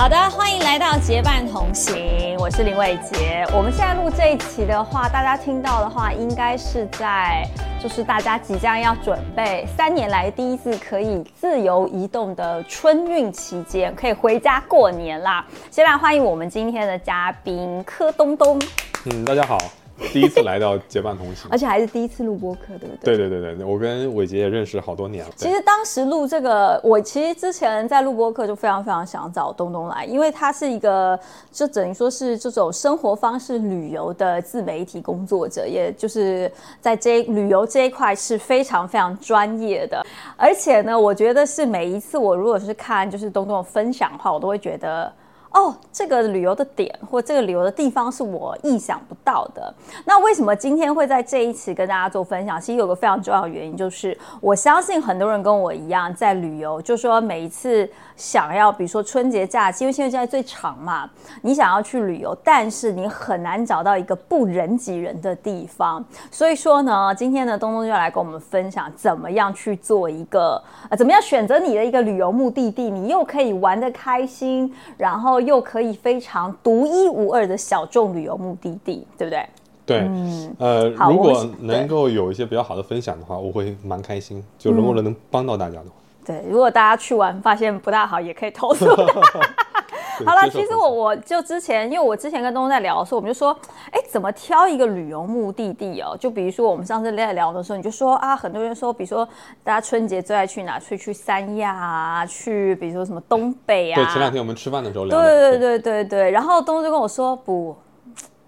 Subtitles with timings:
[0.00, 3.46] 好的，欢迎来到结伴同行，我是林伟杰。
[3.52, 7.46] 我们现在录这一期的话，大家听到的话，应该是在
[7.78, 15.44] 就是大家即将要准备三年来第一次可以自由移动的春运期间，可以回家过年啦。
[15.70, 18.58] 先来欢迎我们今天的嘉宾柯东东，
[19.04, 19.58] 嗯，大家好。
[20.12, 23.16] 第一次来到结伴同行，而且还是第一次录播客，对不对？
[23.16, 25.30] 对对对对，我跟伟杰也认识好多年了。
[25.36, 31.18] 其实当时录这个，我其实之前在录播客就非常非常想找东东来，因为他是一个
[31.52, 40.04] 就等于说是这种生活方式旅游的自媒体工作者，也就是在这旅游这一块是非常非常专业的。
[40.36, 45.12] 而且呢，我觉得是每一次我如果是看就是东东分享的话，我都会觉得。
[45.52, 49.74] 哦，这个旅游的点或这个旅游的地方是我意想不到的。
[50.04, 52.60] 那为什么今天会在这一期跟大家做分享？
[52.60, 57.90] 其实有个非常重要的原因，就是我相信很多人跟我一样在旅游，就说每一次
[58.20, 61.08] 想要，比如说春节假期，因为现在现在最长嘛，
[61.40, 66.04] 你想要去旅游，但是你很难找到一个不人挤人的地方。
[66.30, 75.40] 所以说呢，今天呢，东东就要来跟我们分享怎么样去做一个呃，怎么样选择你的一个旅游目的地，你又可以玩得开心，然后。
[75.40, 79.46] 又可以非常独一无二的小众旅游目的地，对不对？
[79.86, 84.44] 对，嗯，呃，如果能够有一些比较好的分享的话，我会蛮开心。
[84.58, 85.92] 就如果能帮到大家的话，
[86.24, 88.86] 对，如果大家去玩发现不大好，也可以投诉。
[90.26, 93.56] 好了，其实我我就之前，因为我之前跟东东在聊的时候，我们就说，
[93.90, 96.14] 哎，怎么挑一个旅游目的地哦？
[96.20, 99.26] 就比如说我们上次在聊的时候，你就说啊，很多人说，比如说
[99.64, 100.78] 大家春节最爱去哪？
[100.78, 103.94] 去去三亚啊，去比如说什么东北啊。
[103.94, 105.18] 对，前两天我们吃饭的时候聊。
[105.18, 106.30] 对对对对对。
[106.30, 107.74] 然后东东就跟我说，不，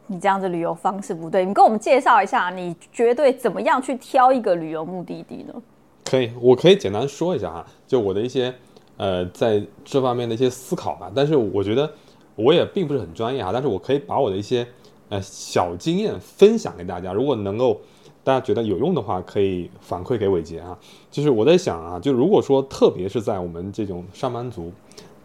[0.09, 5.55] 你这样子旅游方式不对，你跟我们介绍一下，你绝对怎么样去挑一个旅游目的地呢？
[6.05, 8.55] 可以，我可以简单说一下哈，就我的一些。
[8.99, 11.91] 呃，在这方面的一些思考吧，但是我觉得
[12.37, 14.65] 我也并不是很专业啊，但是我可以把我的一些
[15.09, 17.81] 呃小经验分享给大家，如果能够
[18.23, 20.79] 大家觉得有用的话，可以反馈给伟杰啊。
[21.11, 24.71] 就是我在想啊，就如果说特别是在我们这种上班族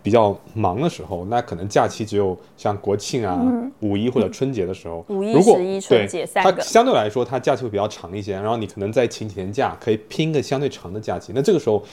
[0.08, 3.38] 比较忙的时候，那可能假期只有像国庆啊、
[3.82, 11.84] 五一或者春节的时候， 五一、十一、春节三个，它相对来说它假期会比较长一些，然后你可能再请几天假，可以拼个相对长的假期，那这个时候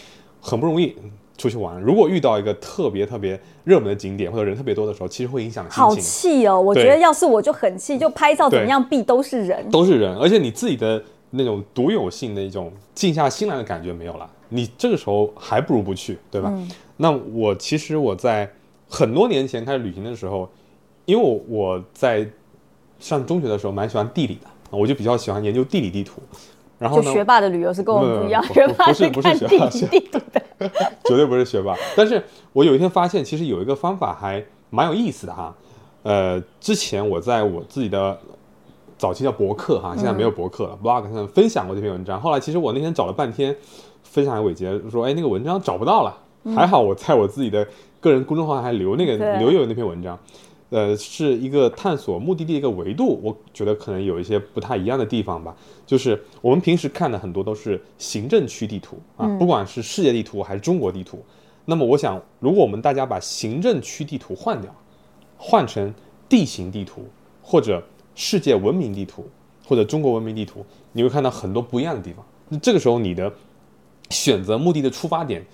[0.41, 0.95] 很不容易。
[1.37, 5.83] 出去玩，如果遇到一个特别特别热门的景点或者人特别多的时候，其实会影响心情。
[5.83, 6.61] 好气哦！
[6.61, 16.55] 我觉得要是我就很气，就拍照怎么样避都是人，都是人，而且你自己的那种独有性的一种静下心来的感觉没有了，你这个时候还不如不去，对吧？
[16.97, 18.51] 那我其实我在
[18.89, 20.49] 很多年前开始旅行的时候，
[21.05, 22.29] 因为我我在
[22.99, 26.23] 上中学的时候蛮喜欢地理的，我就比较喜欢研究地理地图。
[26.79, 27.13] 然后呢？
[27.13, 30.43] 学霸的旅游是跟我们不一样，学霸是看地理地图的。
[31.05, 32.23] 绝对不是学霸，但是
[32.53, 35.55] 我有一天发现，其实有一个方法还蛮有意思的哈。
[36.03, 38.19] 呃，之前我在我自己的
[38.99, 42.21] 早期叫博客哈，现在没有博客了，blog 上分享过这篇文章。
[42.21, 43.57] 后来其实我那天找了半天，
[44.03, 46.17] 分享给伟杰说，哎，那个文章找不到了。
[46.55, 47.67] 还好我在我自己的
[48.01, 50.19] 个人公众号还留那个留有那篇文章。
[50.71, 55.55] 呃，是一个探索目的地一个维度，我觉得可能有一些不太一样的地方吧。
[55.87, 61.23] 就是我们平时看的很多都是行政区地图啊，不管是世界地图还是中国地图。
[61.65, 64.75] 那么我想，如果我们大家把行政区地图换掉，
[65.37, 65.95] 换成
[66.29, 67.07] 地形地图
[67.41, 67.81] 或者
[68.17, 69.25] 世界文明地图
[69.65, 72.25] 或者中国文明地图，你会看到很多不一样的地方。
[72.49, 73.33] 那这个时候你的
[74.11, 75.45] 选择目的的出发点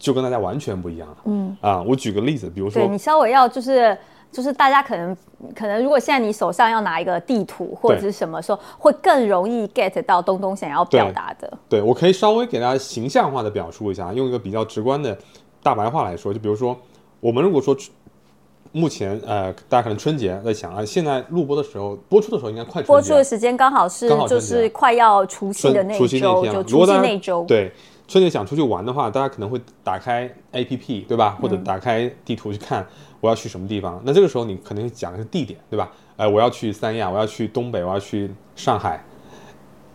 [0.00, 1.16] 就跟大家完全不一样了。
[1.26, 3.96] 嗯啊，我举个例子，比如说，对你稍微要就是。
[4.32, 5.16] 就是大家可能
[5.56, 11.52] 可能，如果现在你手上要拿一个地图或者是什么时候，会更容易 get 到东东想要表达的。
[11.68, 15.18] 对我可以稍微给大家形象化的表述一下，用一个比较直观的
[15.64, 16.76] 大白话来说，就比如说，
[17.18, 17.76] 我们如果说
[18.70, 26.06] 目前呃，大家可能春节在想啊，现在录播的时候，播出的时候应该快播出的时间刚好是就是快要除夕的那周，
[26.46, 27.44] 就除夕那周。
[27.48, 27.72] 对，
[28.10, 31.38] 春节想出去玩的话，大家可能会打开 APP 对吧？
[31.40, 32.84] 或者打开地图去看。
[33.20, 34.02] 我要去什么地方？
[34.04, 35.88] 那这个时候你可能讲的是地点，对吧？
[36.16, 39.00] 哎，我要去三亚，我要去东北，我要去上海，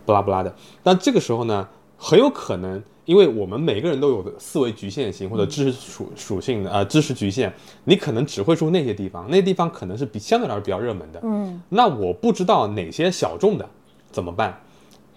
[0.06, 0.54] 不拉不拉的。
[0.82, 1.68] 但这个时候呢，
[1.98, 7.52] 很有可能，因为我们每个人都有的思维局限性或者知识属属性的呃知识局限，
[7.84, 11.20] 你可能只会说那些地方，那些地方可能是比相对来说比较热门的。
[11.22, 13.68] 嗯，那我不知道哪些小众的
[14.10, 14.58] 怎么办？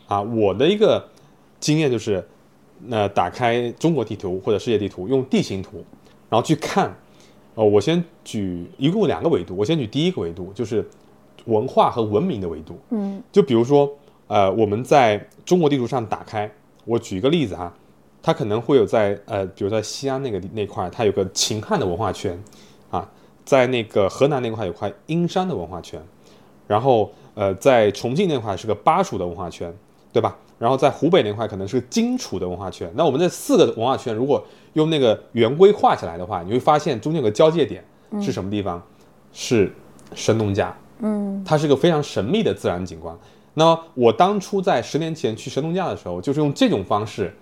[0.07, 1.07] 啊，我的一个
[1.59, 2.27] 经验就是，
[2.85, 5.83] 那打开中国地图或者世界地图，用地形图，
[6.29, 6.95] 然后去看。
[7.55, 10.87] 哦，我先举一共两个维度，我先举第一个维度，就是
[11.45, 12.79] 文化和文明的维度。
[12.91, 13.89] 嗯，就比如说，
[14.27, 16.49] 呃，我们在中国地图上打开，
[16.85, 17.73] 我举一个例子啊，
[18.21, 22.41] 它可能会有在呃，比如在西安那个那块，它有个秦汉的文化圈，
[22.91, 23.05] 啊，
[23.43, 26.01] 在那个河南那块有块阴山的文化圈，
[26.65, 29.73] 然后呃，在重庆那块是个巴蜀的文化圈，
[30.13, 30.37] 对吧？
[30.59, 32.91] 然后在湖北那块可能是个荆楚的文化圈。
[32.93, 37.83] 那我们这四个文化圈，如果用那个圆规画起来的话，你会发现中间有个交界点
[38.21, 38.79] 是什么地方？
[39.31, 39.73] 是
[40.13, 40.75] 神农架。
[40.99, 43.17] 嗯，它是个非常神秘的自然景观。
[43.53, 47.33] 那我当初在十年前去神农架的时候，就是用这种方式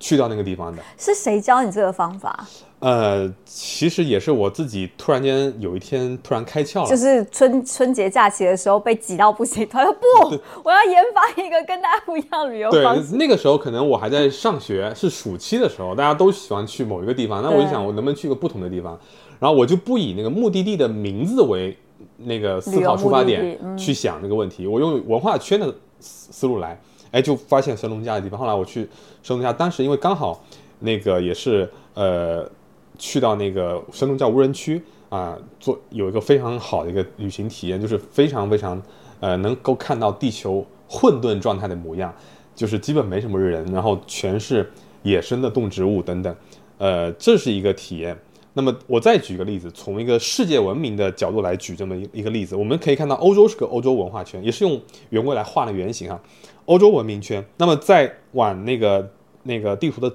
[0.00, 0.82] 去到那个地方的。
[0.98, 2.46] 是谁教你这个方法？
[2.84, 13.12] 呃，其实也是我自己突然间有一天突然开窍了，就是春春节假期的时候被挤到不行，他说不，我要研发一个跟大家不一样的旅游方式。
[13.12, 19.00] 对，那个时候可能我还在上学，是暑期的时候，大家都喜欢去某一个地方，那我就想我能不能去个不同的地方，
[19.40, 21.74] 然后我就不以那个目的地的名字为
[22.18, 26.78] 那个思考出发点去想这个问题，我用文化圈的思思路来，
[27.12, 28.38] 哎，就发现神农架的地方。
[28.38, 28.86] 后来我去
[29.22, 30.44] 神农架，当时因为刚好
[30.80, 32.46] 那个也是呃。
[32.98, 38.80] 去到那个神农架无人区啊，做有一个非常好的一个旅行体验，就是非常非常，
[39.20, 42.12] 呃，能够看到地球混沌状态的模样，
[42.54, 44.70] 就是基本没什么人，然后全是
[45.02, 46.34] 野生的动植物等等，
[46.78, 48.16] 呃，这是一个体验。
[48.54, 54.80] 那么我再举个例子，从一个世界文明的角度来举这么一一个例子，我们可以看到欧洲是个欧洲文化圈，也是用
[55.10, 56.20] 圆规来画的圆形啊，
[56.66, 57.44] 欧洲文明圈。
[57.56, 59.10] 那么再往那个
[59.42, 60.14] 那个地图的。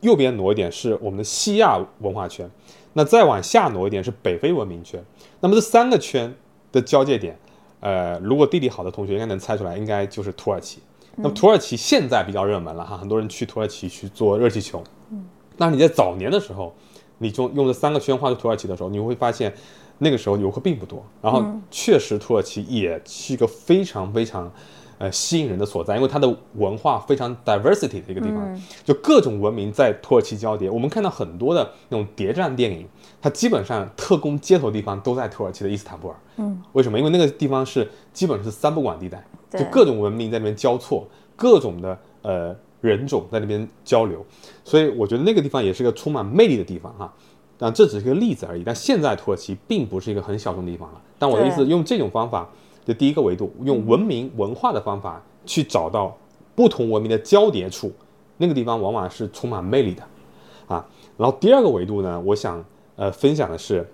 [0.00, 2.50] 右边挪一点是我们的西亚文化圈，
[2.94, 5.02] 那再往下挪一点是北非文明圈。
[5.40, 6.34] 那么这三个圈
[6.72, 7.38] 的交界点，
[7.80, 10.80] 呃，如果地理好的同学应该能猜出来，应该就是土耳其。
[11.16, 14.82] 那么土耳其现在比较热门了哈，很多人去土耳其去做热气球。
[15.10, 15.24] 嗯，
[15.56, 16.74] 那你在早年的时候，
[17.18, 19.52] 你就用这三个圈画出土耳其的时候，你会发现
[19.98, 21.04] 那个时候游客并不多。
[21.20, 24.50] 然后确实土耳其也是一个非常非常。
[25.00, 30.68] 呃，吸引人的所在，因为它的文化非常 diversity 的一个地方，就各种文明在土耳其交叠。
[30.68, 32.86] 我们看到很多的那种谍战电影，
[33.18, 36.16] 它基本上特工接头地方都在土耳其的伊斯坦布尔。
[36.36, 36.98] 嗯，为什么？
[36.98, 44.22] 因为那个地方是基本是三不管地带，就各种文明在那边交错，各种的呃人种在那边交流，
[44.62, 47.10] 所以我觉得那个地方也是个充满魅力的地方哈。
[47.56, 48.62] 但这只是个例子而已。
[48.62, 51.00] 但现在土耳其并不是一个很小众的地方了。
[51.18, 52.46] 但我的意思，用这种方法。
[52.84, 56.16] 这第一个维度，用文明文化的方法去找到
[56.54, 57.92] 不同文明的交叠处，
[58.38, 60.02] 那个地方往往是充满魅力的，
[60.66, 60.86] 啊。
[61.16, 62.64] 然后第二个维度呢，我想
[62.96, 63.86] 呃分享的是，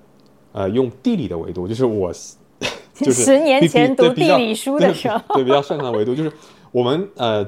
[0.53, 2.13] 呃用地理的维度，就是我
[2.95, 6.33] 就是十年前读地理书的时候，对比较擅长的维度，就是
[6.71, 7.45] 我们呃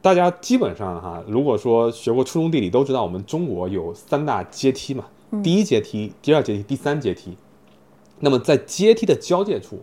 [0.00, 5.04] 大家基本上哈，如果说学过初中地理，都知道我们中国有三大阶梯嘛，
[5.42, 7.36] 第一阶梯、第二阶梯、第三阶梯，
[8.20, 9.80] 那么在阶梯的交界处。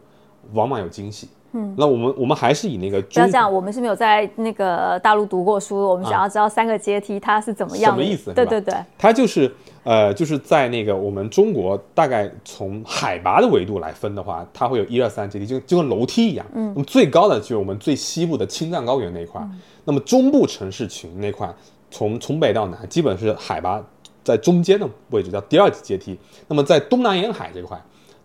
[0.54, 1.28] 往往有惊喜。
[1.54, 8.34] 嗯，那我们我们还是以那个不要这样，我们是没有在那个大陆读过书，我们想要知道三个阶梯它是怎么样的什么意思？
[8.34, 9.54] 对对对，它就是
[9.84, 16.46] 呃，就是在那个我们中国大概从海拔的维度来分的话，它会有一二三阶梯，就就跟楼梯一样。
[16.54, 19.46] 嗯，那么最高的就是我们最西部的青藏高原那一块，
[19.84, 21.54] 那么中部城市群那块，
[21.90, 23.84] 从从北到南基本是海拔
[24.24, 26.18] 在中间的位置，叫第二级阶梯。
[26.48, 27.78] 那么在东南沿海这块，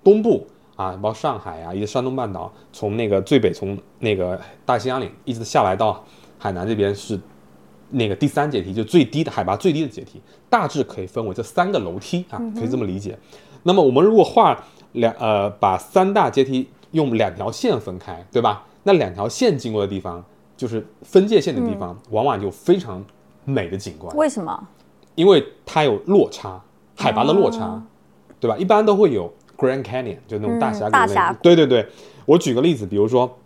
[0.04, 0.46] 东部。
[0.76, 6.04] 啊，包括上海啊，以及山东半岛，从那个最北，从那个大兴安岭一直下来到
[6.38, 7.18] 海南这边是
[7.90, 10.20] 那个第三阶梯，就最低的海拔最低的阶梯，
[10.50, 13.18] 大致可以分为这三个楼梯啊，可以这么理解。
[13.62, 14.62] 那么我们如果画
[14.92, 18.64] 两呃，把三大阶梯用两条线分开，对吧？
[18.82, 20.22] 那两条线经过的地方，
[20.58, 23.02] 就是分界线的地方，往往就非常
[23.44, 24.14] 美的景观。
[24.14, 24.68] 为什么？
[25.14, 26.60] 因为它有落差，
[26.94, 27.82] 海拔的落差，
[28.38, 28.56] 对吧？
[28.58, 29.32] 一般都会有。
[29.56, 31.86] Grand Canyon 就那种大峡谷，那对对对，
[32.24, 33.38] 我举个例子，比如说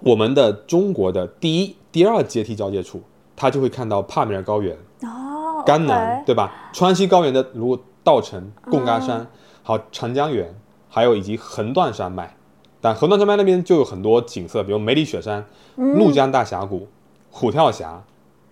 [0.00, 3.02] 我们的中国的第一、第二阶梯交界处，
[3.34, 6.70] 它就会看到帕米尔高原、哦，甘南，对吧？
[6.72, 9.26] 川西高原的如稻城、贡嘎山，
[9.62, 10.54] 好长江源，
[10.88, 12.36] 还有以及横断山脉，
[12.80, 15.44] 但横断山脉那边就有很多景色，比如梅里雪山、
[15.76, 16.86] 怒江大峡谷、
[17.30, 18.02] 虎跳峡，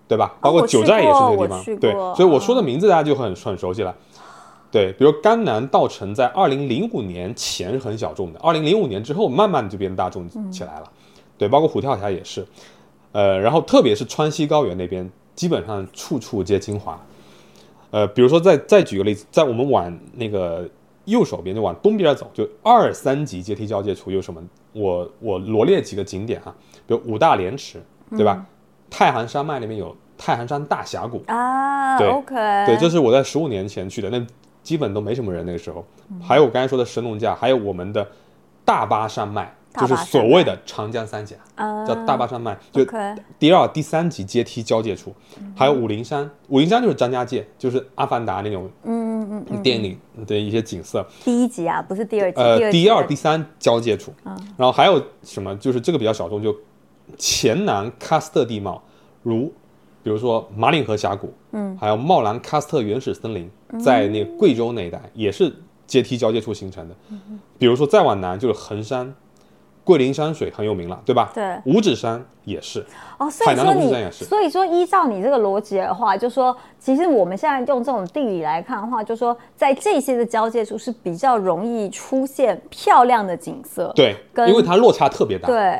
[0.07, 0.35] 对吧？
[0.41, 3.95] 包括九寨也是那个地方，对，所以我说的名字大家就很很熟悉了。
[4.69, 10.91] 对，比如甘南稻城在二零零五年前是很小众的，二零零五年之后慢慢就变大众起来了。
[11.37, 12.45] 对，包括虎跳峡也是，
[13.13, 16.99] 呃，然后特别是川西高原那边，基本上处处皆精华。
[17.91, 20.69] 呃，比如说再再举个例子，在我们往那个
[21.05, 24.43] 右手边就往东边走，就二三级阶梯交界处有什么？
[24.73, 26.53] 我我罗列几个景点哈，
[26.85, 27.81] 比如五大连池，
[28.11, 28.45] 对吧？
[28.89, 34.25] 太行山脉那边有太行山大峡谷啊，对，OK，对，这是我在十五年前去的那。
[34.67, 35.85] 基本都没什么人那个时候，
[36.21, 38.05] 还有我刚才说的神农架，还有我们的
[38.65, 41.37] 大巴山脉，就是所谓的长江三峡，
[41.87, 42.85] 叫大巴山脉，就
[43.39, 45.15] 第二、第三级阶梯交界处，
[45.55, 51.07] 还有武陵山，武陵山就是张家界，就是阿凡达那种嗯嗯嗯，电影的一些景色。
[51.23, 54.13] 第一集啊，不是第二集，呃，第二、第三交界处，
[54.57, 55.55] 然后还有什么？
[55.55, 56.53] 就是这个比较小众，就
[57.17, 58.83] 黔南喀斯特地貌，
[59.23, 59.49] 如
[60.07, 63.51] 比如说马岭河峡谷，嗯，还有茂兰喀斯特原始森林，
[63.83, 65.53] 在那个贵州那一带也是
[65.85, 66.95] 阶梯交界处形成的。
[67.59, 69.13] 比如说再往南就是衡山。
[69.83, 71.31] 桂林山水很有名了，对吧？
[71.33, 72.85] 对，五指山也是。
[73.17, 83.91] 哦，所以海南的说五指山也是你，所以说依照你这个逻辑的话，就说其实我们现在用这种地理来看的话，就说在这些的交界处是比较容易出现漂亮的景色。
[83.95, 84.15] 对，
[84.47, 85.47] 因为它落差特别大。
[85.47, 85.79] 对，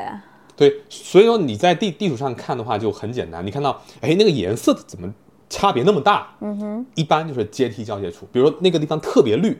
[0.58, 5.08] 对，所以说你在地地图上看的话就很简单，你看到哎那个颜色怎么
[5.48, 6.26] 差别那么大？
[6.40, 9.56] 嗯哼，一般就是阶梯交界处，比如说那个地方特别绿，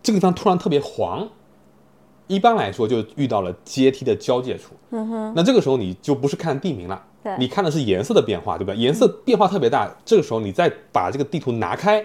[0.00, 1.28] 这个地方突然特别黄，
[2.28, 4.74] 一般来说就遇到了阶梯的交界处。
[4.90, 8.72] 嗯哼，那这个时候你就不是看地名了，对你看的是颜色的变化，对吧？
[8.72, 12.04] 颜色变化特别大，这个时候你再把这个地图拿开，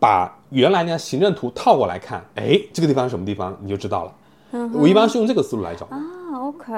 [0.00, 4.12] 把原来那行政图套过来看，哎，这个地方是什么地方，你就知道了。
[4.72, 5.84] 我一般是用这个思路来找。
[5.90, 6.00] 啊
[6.38, 6.72] ，OK。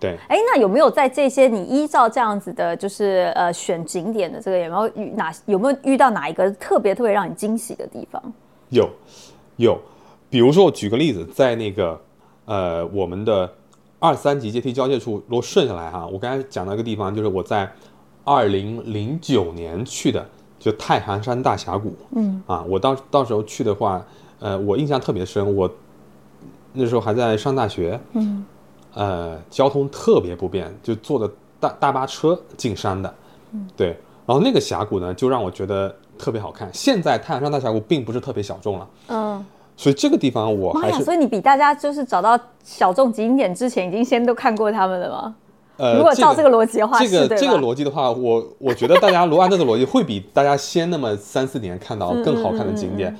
[0.00, 8.22] 对，哎，那有没有在这些你依照这样子的，就是呃选景点的这个有没有遇哪有没有遇到哪一个特别特别让你惊喜的地方？
[8.70, 8.88] 有，
[9.56, 9.78] 有，
[10.28, 12.00] 比如说我举个例子，在那个
[12.44, 13.50] 呃我们的
[13.98, 17.70] 二三级阶梯交界处，如果顺下来哈，我刚才讲到一个地方，就是我在
[18.24, 20.24] 二零零九年去的，
[20.58, 21.94] 就太行山大峡谷。
[22.14, 24.04] 嗯，啊，我到到时候去的话，
[24.38, 25.70] 呃，我印象特别深，我
[26.74, 27.98] 那时候还在上大学。
[28.12, 28.44] 嗯，
[28.98, 33.14] 呃，交通特别不便，就坐的大大巴车进山的。
[33.52, 36.68] 嗯，对，然后那个峡谷呢，就让我觉得特别好看。
[36.74, 40.72] 现在太阳山大峡谷并不是特别小众了，嗯，所以这个地方我！
[40.72, 45.34] 还是所以你比大家就是找到小众景点之前，已经先都看过他们了吗？
[45.76, 53.16] 呃，如果照这个逻辑的话这个这个逻辑的话，我我觉得大家如果按这个逻辑，会比大家先那么三四年看到更好看的景嗯点。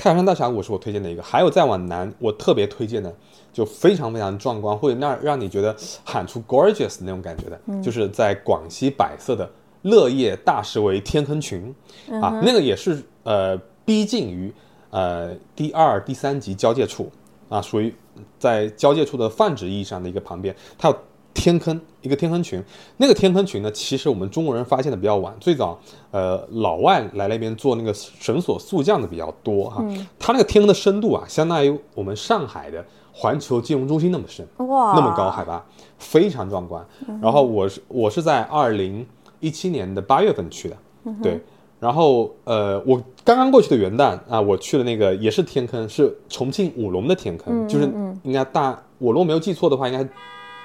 [0.00, 3.14] 太阳山大峡谷是我推荐的一个，还有再往南，我特别推荐的，
[3.52, 7.82] 就非常非常壮观，会那让你觉得喊出 gorgeous 那种感觉的，嗯。
[7.82, 9.46] 就是在广西百色的
[9.82, 11.74] 乐业大石围天坑群，
[12.08, 13.54] 嗯啊，那个也是呃
[13.84, 14.50] 逼近于
[14.88, 17.12] 呃第二、第三级交界处
[17.50, 17.94] 啊，属于
[18.38, 20.96] 在交界处的泛指意义上的一个旁边，它有
[21.32, 22.62] 天坑，一个天坑群。
[22.96, 25.78] 那个天坑群呢，其实我们中国人发现的比较晚，最早
[26.10, 29.84] 呃老外来那边做那个绳索速降的比较多哈。
[30.18, 34.46] 它那个天坑的深度啊，相当于我们上海的环球金融中心那么深。
[34.66, 35.64] 哇，那么高海拔，
[35.98, 36.84] 非常壮观。
[37.22, 39.06] 然后我是我是在二零
[39.40, 40.76] 一七年的八月份去的，
[41.22, 41.40] 对。
[41.78, 47.90] 然后呃，我刚刚过去的元旦啊，我去了那个也是天坑，是重庆武隆的天坑，就是
[48.22, 50.06] 应该大，我如果没有记错的话，应该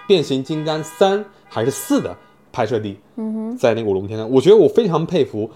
[0.08, 2.16] 变形金刚三还是四的
[2.52, 5.50] 拍摄地，嗯在那个五龙天山，我觉得我非常佩服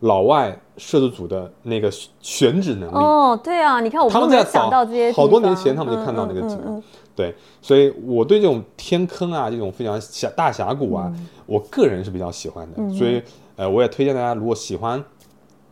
[0.00, 2.94] 老外摄制组的那个选址能力。
[2.94, 6.78] 哦，对啊，你看我他们在早想到这些好多年前他们就看到那个景了，嗯嗯。
[6.78, 6.82] 嗯
[7.16, 11.26] 对，所以我对这种天坑啊，这种非常峡大峡谷啊，嗯。
[11.46, 13.22] 我个人是比较喜欢的，所以
[13.56, 15.02] 呃，我也推荐大家，如果喜欢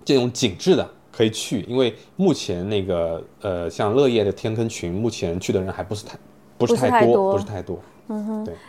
[0.06, 6.16] 这种景致的，可以去，因为目前那个呃，像乐业的天坑群，目前去的人还不是太
[6.56, 7.32] 不是太多。
[7.32, 7.78] 不是太多，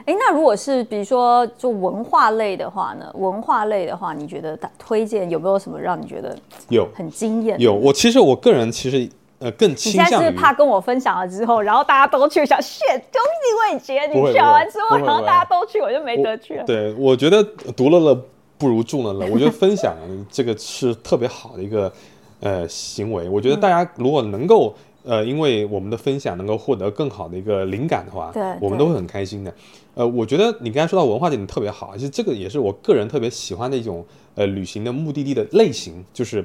[0.06, 3.12] 哎，那如果是比如说就文化类的话呢？
[3.15, 6.38] 文化类的话，你觉得打推荐有没有什么让你觉得
[6.70, 7.60] 有很惊艳？
[7.60, 13.22] 有，我其实我个人其实呃更你现在是倾向于怕跟我分享了之后，然后大家都去，想 shit，恭
[13.70, 16.63] 喜魏杰，你选完之后，然后大家都去，我就没得去了。
[16.63, 17.44] 对，我觉得
[17.75, 18.15] 独乐乐
[18.58, 19.27] 不如众乐乐。
[19.32, 19.94] 我觉得分享
[20.32, 21.92] 这个是特别好的一个
[22.39, 23.27] 呃行为。
[23.27, 24.74] 我觉得大家如果能够
[25.06, 29.54] 呃，因为我们的分享能够获得更好的一个灵感的话，对对我们都会很开心的。
[29.94, 36.44] 呃，我觉得你刚才说到文化这点特别好，其实这个也是我个人特别喜欢的一种呃旅行的目的地的类型，就是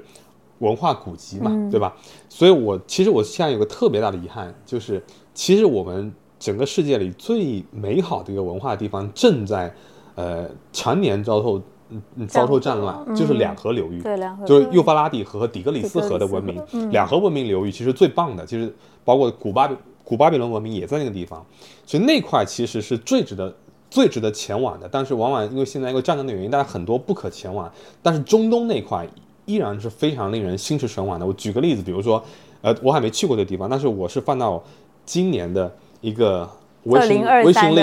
[0.58, 1.96] 文化古迹嘛，对吧？
[2.28, 5.02] 所以我其实我现在有个特别大的遗憾，就是
[5.32, 9.72] 其实我们整个世界里最美好的一个文化地方正在
[10.14, 14.00] 呃常年遭受嗯嗯遭受战乱，就是两河流域。
[14.00, 18.72] 对，两河就是幼发拉底河和底格里斯河的文明，两河文明流域其实最棒的，其实
[19.04, 21.44] 包括古巴比古巴比伦文明也在那个地方，
[21.86, 23.54] 所以那块其实是最值得
[23.90, 24.88] 最值得前往的。
[24.90, 27.70] 但是往往因为现在因为战争的原因，大家很多不可前往。
[28.02, 29.06] 但是中东那块
[29.46, 31.26] 依然是非常令人心驰神往的。
[31.26, 32.22] 我举个例子，比如说，
[32.62, 34.62] 呃，我还没去过的地方，但是我是放到
[35.04, 36.48] 今年的一个微
[36.84, 37.82] 二信零二三的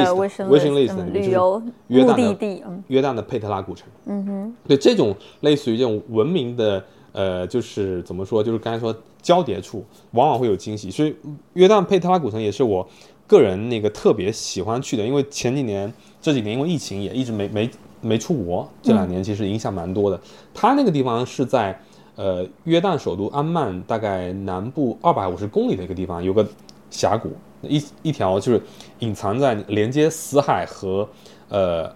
[1.13, 3.87] 旅游约旦的目的地，嗯约旦的佩特拉古城。
[4.05, 10.89] 嗯哼，对这种类似于这种文明的，呃，就是怎么说，就是刚才说交叠处，往往会有惊喜。
[10.89, 11.15] 所以
[11.53, 12.87] 约旦佩特拉古城也是我
[13.27, 17.69] 个人那个特别喜欢去的，因为前几年这几年因为疫情也一直没没
[18.01, 20.19] 没出国，这两年其实影响蛮多的。
[20.53, 21.79] 它那个地方是在
[22.15, 26.47] 呃约旦首都安曼大概南部二百五十公里的一个地方，有个
[26.89, 28.61] 峡谷，一一条就是
[28.99, 31.07] 隐藏在连接死海和
[31.49, 31.93] 呃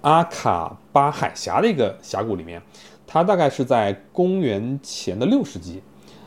[0.00, 2.60] 阿卡巴海峡的一个峡谷里面。
[3.06, 5.80] 它大概是在公元前的六世纪，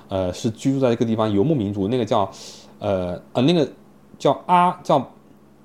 [0.08, 2.32] 呃，是居住在一个地方游牧民族，那个叫
[2.80, 3.70] 呃呃那个
[4.18, 5.12] 叫阿叫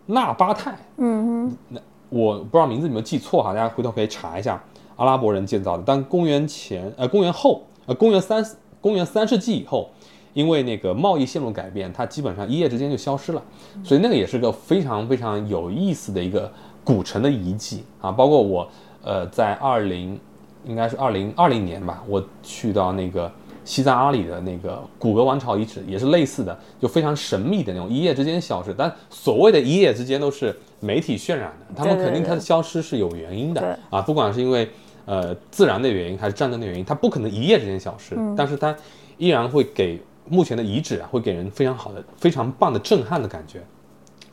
[0.06, 4.61] 纳巴泰，嗯哼，那我不知道名字有没有记错哈，大家回头可以查一下，
[4.96, 5.84] 阿拉伯人建造的。
[5.87, 8.44] 但公元前呃公元后呃公元三
[8.80, 9.88] 公元三世纪以后，
[10.35, 13.43] 因为那个贸易线路改变，它基本上一夜之间就消失了，
[13.83, 16.53] 所以那个也是个非常非常有意思的一个
[16.85, 18.12] 古城的遗迹啊。
[18.12, 18.69] 包括我
[19.03, 20.21] 呃在二零
[20.67, 23.31] 应该是二零二零年吧，我去到那个
[23.64, 28.75] 西藏阿里的那个古格王朝遗址，也是类似的，就非常神秘的那种，一夜之间消失。
[28.76, 33.79] 但所谓的一夜之间都是媒体渲染的，他们肯定它的消失是有原因的。
[33.88, 34.69] 啊，不管是因为
[35.07, 38.75] 呃自然的原因还是战争的原因，它不可能一夜之间消失，但是它
[39.17, 43.62] 依然会给目前的遗址啊，会给人非常好的、非常棒的震撼的感觉。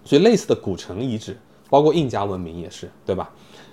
[0.04, 1.38] 所以类似的古城遗址，
[1.70, 3.30] 包括印加文明也是，对吧？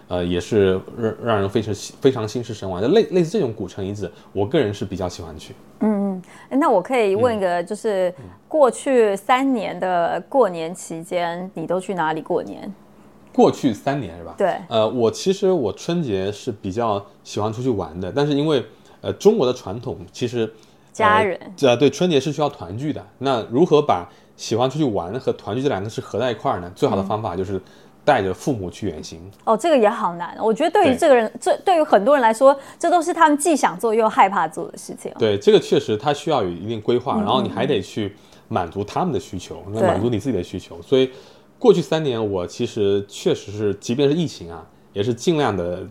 [0.08, 2.80] 呃，也是让让人非常非常心驰神往。
[2.80, 5.54] 就类类似这种古城遗址，我个人是比较喜欢去。
[5.80, 8.12] 嗯嗯，诶那我可以问一个，就是
[8.48, 12.72] 过去三年的过年期间，你都去哪里过年？
[13.34, 14.34] 过去三年是吧？
[14.38, 18.64] 对，呃，我其实我春节是比较喜欢出去玩的，但是因为
[19.02, 20.50] 呃中国的传统其实
[20.98, 23.04] 家人呃对春节是需要团聚的。
[23.18, 26.70] 那如何把喜欢出去玩和团聚这两个是合在一块儿呢？
[26.74, 27.60] 最好的方法就是
[28.04, 29.20] 带着父母去远行。
[29.44, 30.36] 哦，这个也好难。
[30.40, 35.12] 我觉得对于这个人，这对于很多人来说，这都是他们既想做又害怕做的事情。
[35.18, 38.14] 对，这个确实他需要有一定规划，然后你还得去
[38.48, 40.80] 满足他们的需求，那满足你自己的需求。
[40.82, 41.10] 所以
[41.58, 45.86] 过去三年，我其实确实是，即便是疫情啊，也是尽量的。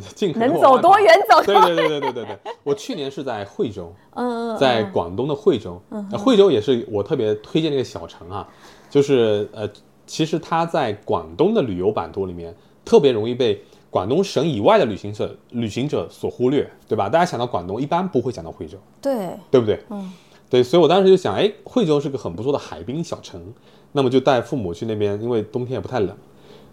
[0.00, 8.48] 尽可能走多远走对对对对对对对，我去年是在惠州，嗯，嗯在广东的惠州，嗯惠州也是我特别推荐这个小城啊，
[8.88, 9.68] 就是呃，
[10.06, 17.10] 其实它在广东的旅游版图里面特别容易被广东省以外的旅行者旅行者所忽略，对吧？
[17.10, 19.78] 大家想到广东，一般不会想到惠州，对，对不对？
[19.90, 20.10] 嗯，
[20.48, 23.52] 对，所以我当时就想，哎，惠州是个很不错的海滨小城，
[23.92, 26.16] 那么就带父母去那边，因为冬天也不太冷，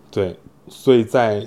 [0.09, 0.37] 对，
[0.69, 1.45] 所以在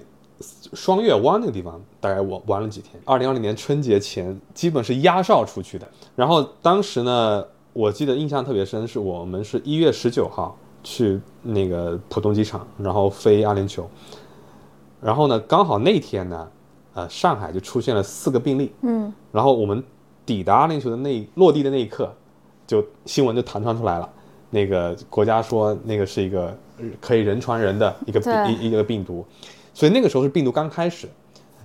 [0.72, 3.00] 双月湾那个地方大概我玩了几天。
[3.05, 5.88] 二零二零年春节前，基本是压哨出去的。
[6.16, 13.85] 然后当时呢，我记得印象特别深，是我们是一月十九号去那个浦东机场，然后飞阿联酋。
[15.00, 16.48] 然后呢，刚好那天呢，
[16.94, 18.72] 呃，上海就出现了四个病例。
[18.83, 19.83] 嗯，然后我们
[20.26, 22.12] 抵达阿联酋的那落地的那一刻，
[22.66, 24.09] 就新闻就弹窗出来了。
[24.55, 29.24] 那个国家说那个是一个呃可以人传人的一个一一个病毒，
[29.75, 31.09] 所以那个时候是病毒刚开始。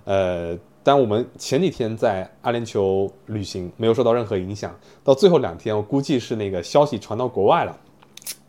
[0.06, 4.74] 呃，但我们前几天在阿联酋旅行，没有受到任何影响。
[5.04, 7.76] 到最后两天，我估计是那个消息传到国外了，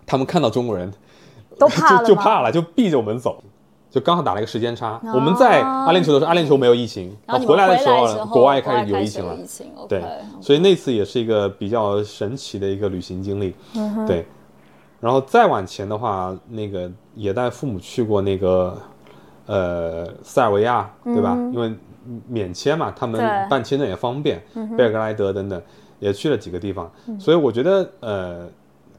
[0.06, 0.92] 他们看到中国人
[1.58, 3.42] 都 怕就就怕了，就避着我们走。
[3.90, 9.34] 就刚好打了一个时间差，我们在阿联酋的时候，阿联酋没有疫情，然后回来的时候，国外开开始有疫情了。
[9.34, 10.02] 疫情，OK，对，
[10.42, 13.54] 所以那次也是一个比较神奇的一个旅行经历。
[13.74, 14.26] 嗯对，
[15.00, 18.78] 然后再往前的话，那个也带父母去过那个
[19.48, 21.34] 呃塞尔维亚，对吧？
[21.52, 21.74] 因为
[22.28, 24.40] 免签嘛，他们办签证也方便，
[24.76, 25.60] 贝尔格莱德等等
[25.98, 28.48] 也去了几个地方，所以我觉得呃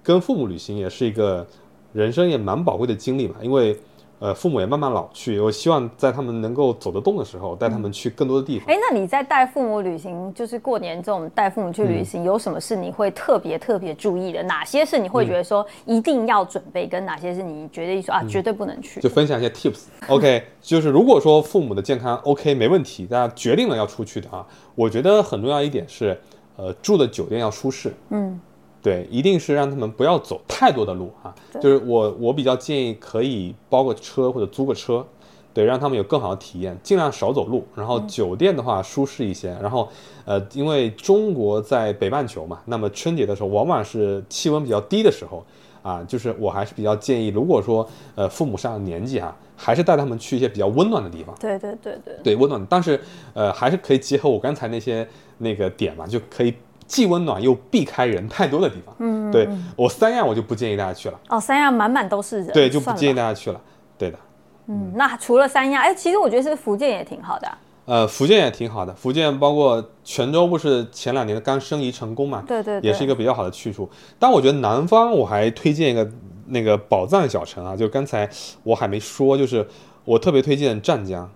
[0.03, 1.47] 跟父母旅行也是一个
[1.93, 3.79] 人生也蛮宝贵的经历吧，因为。
[4.19, 8.67] 呃，父母也慢慢老去，我希望在他们能够走得动的时候，带他们去更多的地方。
[8.67, 14.43] 哎，那你在带父母旅行，就是过年这种带父母去旅嗯行，有什么是你会特别特别注意的？
[14.43, 18.99] 哪些是你会觉得说一定要准备，跟哪些是你觉得说啊绝对不能去？
[18.99, 19.83] 嗯就分享一些 tips。
[20.09, 26.19] OK， 就是如果说父母的健康 OK 没问题，大家决定了要出去的啊，我觉得很重要一点是，
[26.57, 27.93] 呃，住的酒店要舒适。
[28.09, 28.37] 嗯，
[28.81, 31.33] 对，一定是让他们不要走太多的路啊。
[31.61, 35.05] 就是我我比较建议可以包个车或者租个车，
[35.53, 37.65] 对，让他们有更好的体验，尽量少走路。
[37.75, 39.49] 然后酒店的话舒适一些。
[39.61, 39.89] 然后
[40.25, 45.43] 呃，因为中国在北半球嘛，那么春节的时候往往是气温比较低的时候。
[45.81, 51.33] 啊，就是我还是比较建议，如果说呃父母上了年纪哈、还是带他们去一些比较温暖的地方。
[51.39, 52.99] 对对对对，对，温暖，但是
[53.33, 56.53] 呃，还是可以结合我刚才那些那个点嘛，就可以
[56.89, 58.93] 既温暖又避开人太多的地方。
[58.97, 59.47] 嗯，对
[59.77, 63.61] 我三亚我就不建议大家去了，哦，三亚满满都是人，对，就不建议大家去了。
[63.97, 64.17] 对的，
[64.65, 73.89] 嗯，那除了三亚，哎，其实我觉得是福建也挺好的啊、呃，福建也挺好的，福建包括泉州不是前两年刚申遗成功嘛，对对对，也是一个比较好的去处。
[74.17, 76.09] 但我觉得南方我还推荐一个
[76.47, 78.27] 那个宝藏小城啊，就刚才
[78.63, 79.67] 我还没说，就是
[80.05, 81.29] 我特别推荐湛江。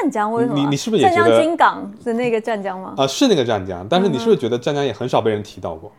[0.00, 0.54] 湛湛江为什么？
[0.54, 2.94] 你你是不是也湛觉得江军港的那个湛江吗？
[2.96, 5.92] 啊、是那个湛江，但是你是不是嗯觉得湛江也很少被人提到过？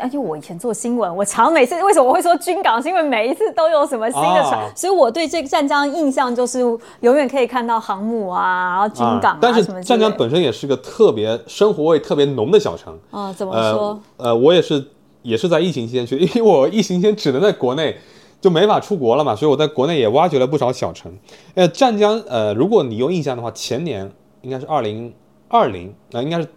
[0.00, 6.60] 而且我以前做新闻，我常每次为什么我会说军港，是因为每一次都有什么新的船，啊所以我对这个湛江印象就是
[7.00, 12.98] 永远可以看到航母啊，然后军港啊但是湛江本身也是个特别生活味特别浓的小城。
[13.10, 14.00] 啊，怎么呃说？
[14.16, 14.82] 呃，我也是
[15.22, 17.96] 也是在疫情期间去，因为我疫情期间只能在国内。
[18.40, 21.12] 就没法出国了嘛，所以我在国内也挖掘了不少小城。
[21.54, 24.10] 呃，湛江，呃，如果你有印象的话，前年
[24.42, 25.12] 应该是二零
[25.48, 26.48] 二零，那应该是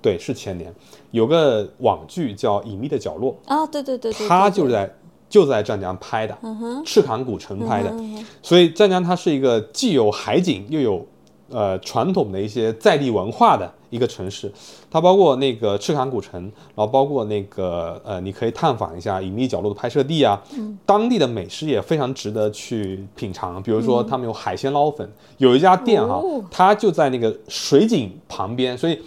[0.00, 0.74] 对，是前年
[1.12, 4.92] 有个网剧叫《隐秘的角落》，啊，对对对对，对它就在
[5.28, 6.36] 就在湛江拍的，
[6.84, 7.94] 赤坎古城拍的，
[8.42, 11.06] 所以湛江它是一个既有海景又有
[11.54, 14.52] 呃传统的一些在地文化的一个城市。
[14.90, 16.40] 它包括那个赤坎古城，
[16.74, 20.40] 然后包括那个呃，你可以探访一下隐秘角落的拍摄地啊，
[20.84, 23.62] 当地的美食也非常值得去品尝。
[23.62, 29.00] 比如说他们有海鲜捞粉，有一家店哈、哦它就在那个水井旁边，所以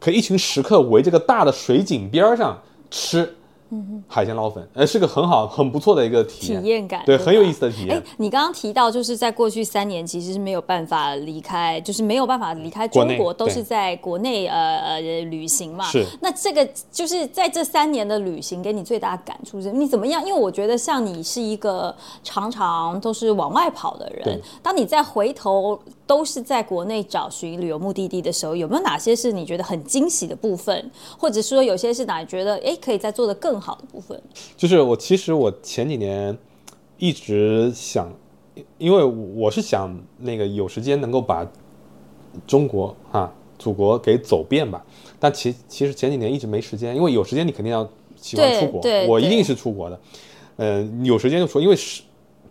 [0.00, 2.58] 可以一群食客围这个大的水井边儿上
[2.90, 3.34] 吃
[4.06, 6.86] 海鲜捞粉，呃，是个很好很不错的一个体体验。
[6.86, 15.84] 感，对，吧很有意思的体验哎。，你刚刚提到，就是在过去三年，其实是没有办法离开，就是没有办法离开中国，都是在国内呃呃旅行嘛。
[15.84, 16.04] 是。
[16.20, 20.24] 那这个就是在这三年的旅行，给你最大的感触是，你怎么样？
[20.26, 34.20] 因为我觉得像你是一个常常都是往外跑的人，当你再回头都是在国内找寻旅游目的地的时候，有没有哪些是你觉得很惊喜的部分，或者说有些是哪觉得哎可以再做的更好的部分？
[34.56, 36.36] 就是我其实我前几年
[36.98, 38.12] 一直想，
[38.78, 41.46] 因为我是想那个有时间能够把
[42.46, 44.84] 中国啊祖国给走遍吧，
[45.18, 50.00] 但其其实前几年一直没时间，因为有时间你肯定要喜欢出国对，我一定是出国的，
[50.56, 52.02] 嗯、有时间就出，因为是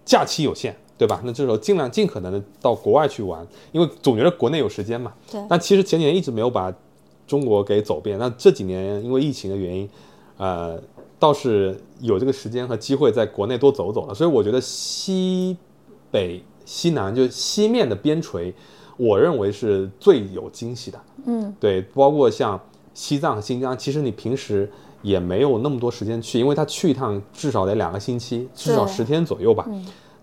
[0.03, 0.75] 假期有限。
[0.97, 1.21] 对吧？
[1.23, 5.11] 那这时候尽量尽可能的到国外去玩，因为总觉得国内有时间嘛。
[5.31, 6.73] 对但其实前几年一直没有把
[7.27, 9.89] 中国给走遍，那这几年因为疫情的原因，
[10.37, 10.79] 呃，
[11.17, 14.13] 倒是有这个时间和机会在国内多走走了。
[14.13, 15.57] 所以我觉得西
[16.11, 18.53] 北、西南就西面的边陲，
[18.97, 21.01] 我认为是最有惊喜的。
[21.25, 22.59] 嗯，对，包括像
[22.93, 24.69] 西藏和新疆，其实你平时
[25.01, 29.67] 也没有那么多时间去，因为他去一趟至少得两个星期，至少十天左右吧。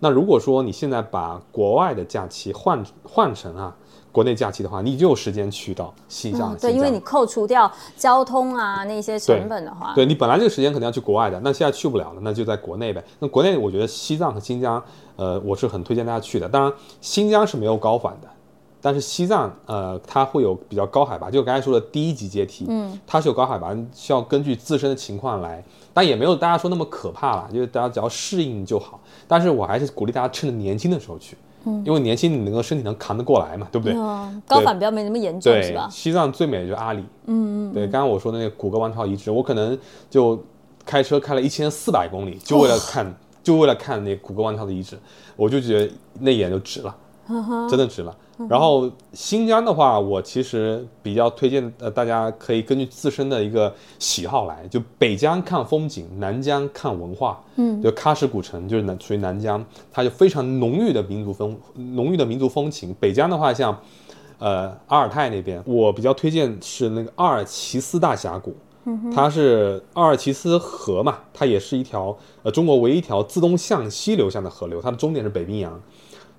[0.00, 3.74] 那如果说你现在把国外的假期换换成啊
[4.10, 13.04] 国内假期的话，你就有时间去到西藏、嗯，对，因为你扣除掉交通啊那些成本的话，对你本来这个时间肯定要去国外的，那现在去不了了，那就在国内呗。
[13.20, 14.82] 那国内我觉得西藏和新疆，
[15.14, 16.48] 呃，我是很推荐大家去的。
[16.48, 18.28] 当然，新疆是没有高反的，
[18.80, 25.62] 但是西藏，呃，它会有比较高海拔，就刚才说的第一级阶梯，嗯，它是有高海拔，需要根据自身的情况来，
[25.92, 29.00] 但也没有大家说那么可怕了，就是大家只要适应就好。
[29.28, 33.94] 但是我还是鼓励大家趁着年轻的时候去，嗯，因为年轻你能够身体能扛得过来嘛，对不对？
[33.96, 35.88] 嗯，高反比较没那么严重是对吧，？
[35.90, 37.04] 西藏最美的就是阿里。
[37.26, 37.74] 嗯嗯。
[37.74, 40.42] 对，刚刚我说的那个古格王朝遗址，我可能就
[40.86, 44.98] 开车开了一千四百公里， 就为了看，就为了看那古格王朝的遗址，
[45.36, 46.96] 我就觉得那一眼就值了，
[47.68, 48.16] 真的值了。
[48.48, 57.42] 然后新疆的话，我其实比较推荐，呃，大家可以根据自身的一个喜好来，就北疆看风景，南疆看文化。
[57.56, 62.94] 嗯，就喀什古城就是南属于南疆，它就非常浓郁的民族风，浓郁的民族风情。
[62.98, 63.78] 北疆的话，像
[64.38, 68.54] 呃阿尔泰那边，我比较推荐是那个阿尔齐斯大峡谷。
[69.14, 75.80] 它是阿尔齐斯河嘛，它也是一条呃中国唯一一条自东向西流向的河流，它的终点是北冰洋，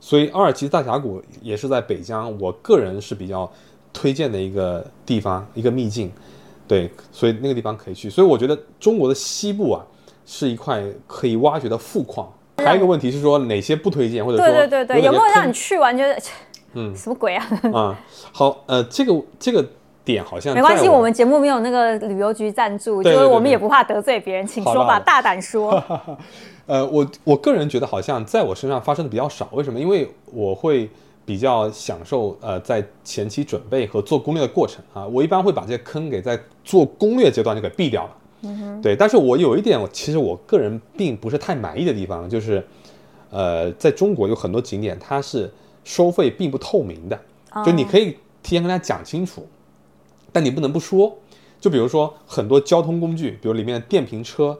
[0.01, 3.49] 所以阿尔奇大峡谷也是在北疆，我个人是比较
[3.93, 6.11] 推荐的一个地方，一个秘境，
[6.67, 8.09] 对，所以那个地方可以去。
[8.09, 9.85] 所以我觉得中国的西部啊，
[10.25, 12.27] 是一块可以挖掘的富矿。
[12.57, 16.19] 还有一个问题是说哪些不推荐，或者说对对对对，有没有让你去去完觉得，
[16.73, 17.47] 嗯什么鬼啊？
[17.73, 17.99] 啊、
[18.31, 19.67] 好，呃，这个这个
[20.03, 25.71] 点好像没关系，我们节目没有那个旅游局赞助，就是我们也不怕得罪别人，请说吧，大胆说。
[26.67, 29.79] 呃，我我个人觉得好像在我身上发生的比较少，为什么？
[29.79, 30.89] 因为我会
[31.25, 38.09] 比较享受呃在前期准备和做攻略的过程啊，我一般会把这些坑给在做攻略阶段就给避掉了。
[38.43, 42.65] 嗯、对，但是我有一点，我其实我个人并不是太满意的地方，就是
[43.29, 45.51] 呃，在中国有很多景点它是
[45.83, 47.19] 收费并不透明的，
[47.63, 49.45] 就你可以提前跟他讲清楚，
[50.31, 51.15] 但你不能不说。
[51.59, 54.57] 就比如说很多交通工具，比如里面的电瓶车，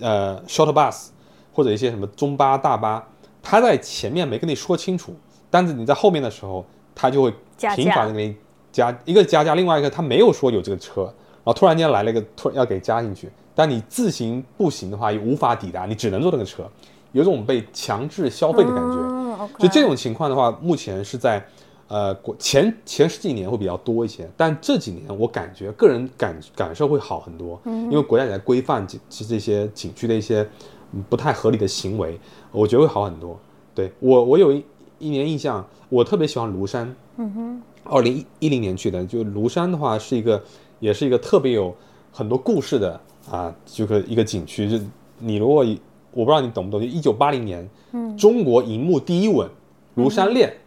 [0.00, 1.08] 呃，shuttle bus，
[1.52, 3.04] 或者一些什么中巴、大巴，
[3.42, 5.12] 他在前面没跟你说清楚，
[5.50, 8.36] 但是你在后面的时候，他就会加频繁的给你
[8.70, 16.70] 加一个加价，另外一个他没有说有这个车，然后突然间来了一个突然要给加进去，但你自行步行的话也无法抵达，你只能坐那个车，
[17.10, 18.96] 有种被强制消费的感觉。
[18.96, 21.44] 嗯，OK 所以这种情况的话，目前是在
[21.86, 30.48] 呃，国前前十几年会比较多一些，但这几年我感觉个人感感受会好很多，因为国家也在规范这这些景区的一些
[31.10, 32.18] 不太合理的行为，
[32.50, 33.38] 我觉得会好很多。
[33.74, 34.64] 对我，我有一
[34.98, 40.42] 一年印象，我特别喜欢庐山，嗯哼，二零一一零年去的，就庐山的话是一个，
[40.80, 41.74] 也是一个特别有
[42.10, 42.98] 很多故事的
[43.30, 44.82] 啊，这个一个景区，就
[45.18, 45.66] 你如果
[46.12, 49.46] 我不知道你懂不懂，就一九八零年，嗯，中国银幕第一吻，
[49.96, 50.48] 庐山恋。
[50.48, 50.58] 嗯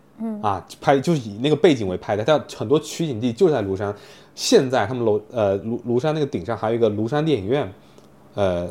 [0.41, 3.93] 啊，拍就是以那个背景为拍的，但很多取景地就在庐山。
[4.34, 7.73] 现在他们楼呃庐庐山那个顶上还有一个庐山电影院，
[8.36, 8.67] 呃，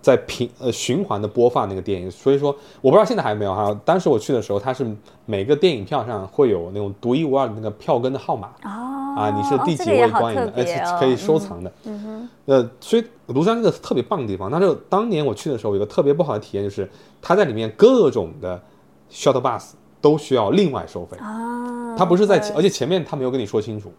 [0.00, 2.08] 在平呃循环的播放那个电影。
[2.08, 3.76] 所以说我不知道现在还有没有哈。
[3.84, 4.86] 当时我去的时候，它是
[5.26, 11.72] 每个电影票上会有那种独一无二的那个票根的号码啊，你是第几位观影的，而且可以收藏的。
[11.82, 12.28] 嗯哼。
[12.46, 14.48] 呃，所以庐山这个特别棒的地方。
[14.48, 16.88] 但是当年我去的时候，有个特别不好的体验，就是
[17.20, 18.60] 它在里面各种的
[19.10, 19.70] shuttle bus。
[20.00, 21.16] 都需要另外收费。
[21.18, 23.92] 啊，他不是在，而且前面他没有跟你说清楚，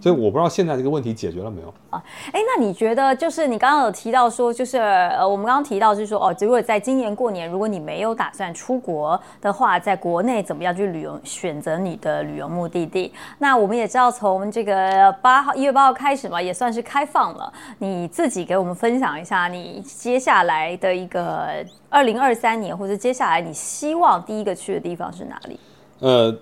[0.00, 2.02] 所以我不知道现在这个问题解决了没有啊？
[2.32, 13.12] 哎，那你觉得就是你刚刚有提到说，就是呃，我们刚刚提到是说哦，如果在今年过年，如果你没有打算出国的话，在国内怎么样去旅游，选择你的旅游目的地？
[13.38, 17.52] 那我们也知道，从这个八号一月八号开始嘛，也算是开放了。
[17.78, 21.64] 你自己给我们分享一下，你接下来的一个。
[21.90, 25.60] 二零二三年，或者接下来，你希望第一个去的地方是哪里？
[26.00, 26.36] 呃，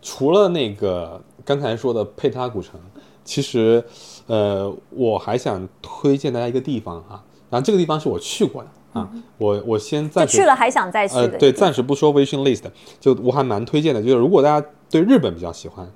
[0.00, 2.80] 除了那个刚才说的佩特拉古城，
[3.24, 3.82] 其实，
[4.26, 7.22] 呃，我还想推荐大家一个地方啊。
[7.50, 9.08] 然后这个地方是我去过的啊。
[9.38, 11.16] 我我先暂时去了，还想再去。
[11.16, 12.62] 呃，对，暂时不说 vision list，
[13.00, 14.02] 就我还蛮推荐的。
[14.02, 15.88] 就是如果大家对日本比较喜欢，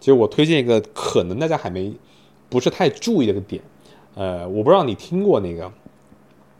[0.00, 1.94] 其实我推荐一个可能大家还没
[2.48, 3.62] 不是太注意的一个点。
[4.14, 5.70] 呃，我不知道你听过那个。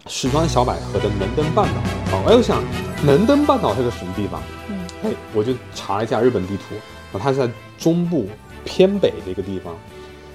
[0.07, 1.80] 石川小百合的能登半岛，
[2.12, 2.62] 哦，哎，我想
[3.07, 4.42] 能登半岛是个什么地方？
[4.68, 6.74] 嗯，哎，我就查一下日本地图，
[7.18, 8.27] 它是在中部
[8.64, 9.74] 偏北的一个地方，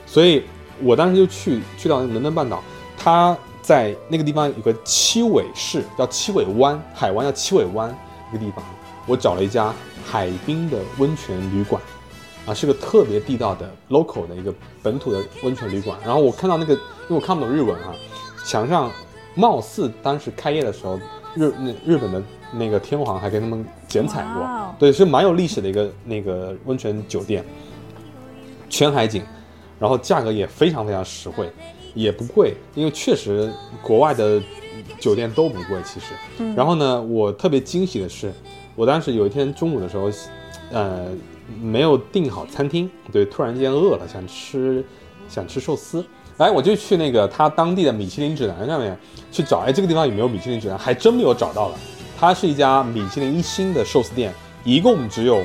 [0.06, 0.44] 所以
[0.82, 2.64] 我当时就去去到能登半岛，
[2.98, 7.90] 它在那个地方有个七尾市，叫七尾湾，海湾叫七尾湾
[8.30, 8.64] 一个地方，
[9.06, 9.74] 我找了一家
[10.06, 11.82] 海滨的温泉旅馆，
[12.46, 17.94] 啊，是个特别地道的 local 的一个本土的温泉旅馆，然后我看到那个，因为我看不懂日文啊，
[18.46, 18.92] 墙上。
[19.36, 21.00] 貌似当时开业的时候，
[21.36, 24.48] 日那日本的那个天皇还给他们剪彩过，
[24.78, 27.44] 对，是蛮有历史的一个那个温泉酒店，
[28.70, 29.24] 全海景，
[29.80, 31.52] 然后价格也非常非常实惠，
[31.96, 34.40] 也不贵，因为确实国外的
[35.00, 36.14] 酒店都不贵，其实。
[36.56, 38.32] 然后呢，我特别惊喜的是，
[38.76, 40.12] 我当时有一天中午的时候，
[40.72, 41.08] 呃，
[41.60, 44.86] 没有订好餐厅，对，突然间饿了，想吃
[45.28, 46.06] 想吃寿司。
[46.38, 48.96] 哎，我就去那个他当地的米其林指南上面
[49.32, 50.78] 去找，哎，这个地方有没有米其林指南？
[50.78, 51.76] 还真没有找到了。
[52.20, 54.34] 它是一家米其林一星的寿司店，
[54.66, 55.42] 一共只有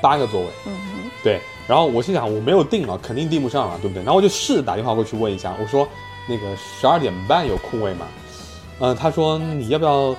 [0.00, 0.46] 八个座位。
[0.66, 1.10] 嗯哼。
[1.22, 1.40] 对。
[1.66, 4.02] 然后我心想，我没有订了，肯定订不上了，对不对？
[4.02, 5.86] 然后我就试着打电话过去问一下，我说
[6.26, 8.06] 那个十二点半有空位吗？
[8.80, 10.16] 嗯，他说你要不要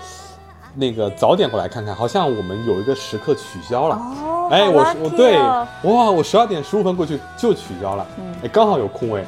[0.76, 1.96] 那个早点过来看看？
[1.96, 3.96] 好像我们有一个时刻取消了。
[3.96, 4.50] 哦。
[4.52, 8.06] 哎，我我对，哇，我十二点十五分过去就取消了。
[8.20, 8.36] 嗯。
[8.44, 9.26] 哎，刚好有空位。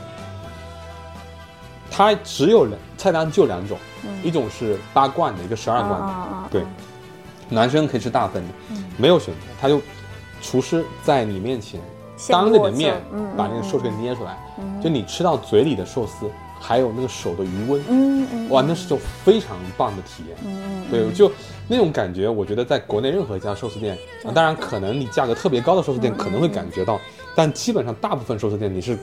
[1.89, 3.77] 它只有两菜单就两种，
[4.23, 6.13] 一种是八罐的，一个十二罐的。
[6.51, 6.63] 对，
[7.49, 8.53] 男生可以吃大份的，
[8.97, 9.41] 没有选择。
[9.59, 9.81] 他就
[10.41, 11.79] 厨师在你面前
[12.29, 13.01] 当着你的面
[13.37, 14.37] 把那个寿司给捏出来，
[14.81, 20.37] 就你吃到嘴里的寿司，还有那个手的余温，嗯嗯，哇，那是种非常棒的体验。
[20.45, 21.31] 嗯对，就
[21.67, 23.97] 那种感觉，我觉得在国内任何一家寿司店，
[24.33, 26.99] 当然可能你价格特别高的寿司店可能会感觉到，
[27.35, 28.97] 但基本上大部分寿司店你是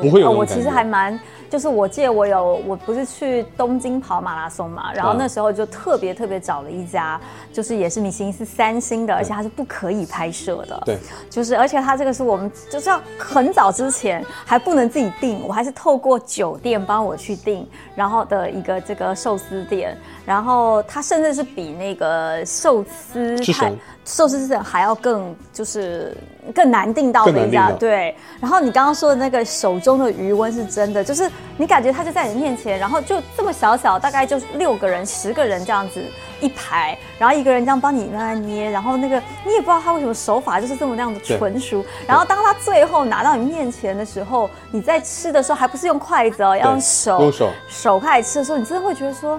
[0.00, 0.30] 不会有。
[0.30, 1.18] 我其实还蛮。
[1.50, 7.20] 就是我记得我有，我不是去东京跑马拉松嘛，然后那时候就特别特别找了一家，
[7.52, 10.80] 就是也是米其林是三星的，而且它是不可以拍摄的。
[10.86, 10.96] 对，
[11.28, 23.72] 就是而且它这个是我们就是要很早之前还不能自己订，我还是透过酒店帮我去订，然后的一个这个寿司店，然后它甚至是比那个寿司还
[24.04, 26.16] 寿司是还要更就是
[26.54, 27.72] 更难订到的一家。
[27.72, 31.30] 对，然后你刚刚说的那个手中的余温是真的，就是。
[31.60, 36.02] 你感觉他就在你面前，然后就这么小小，大概就六个人、十个人这样子
[36.40, 41.84] 一排，然后一个人这样帮你慢慢捏，然后那个你也不知道他为什么手法就是这么那样的纯熟。
[42.06, 49.38] 然后当他最后拿到你面前的时候，你在吃的时候还不是用筷子哦，要用手用手手开始吃的时候，你真的会觉得说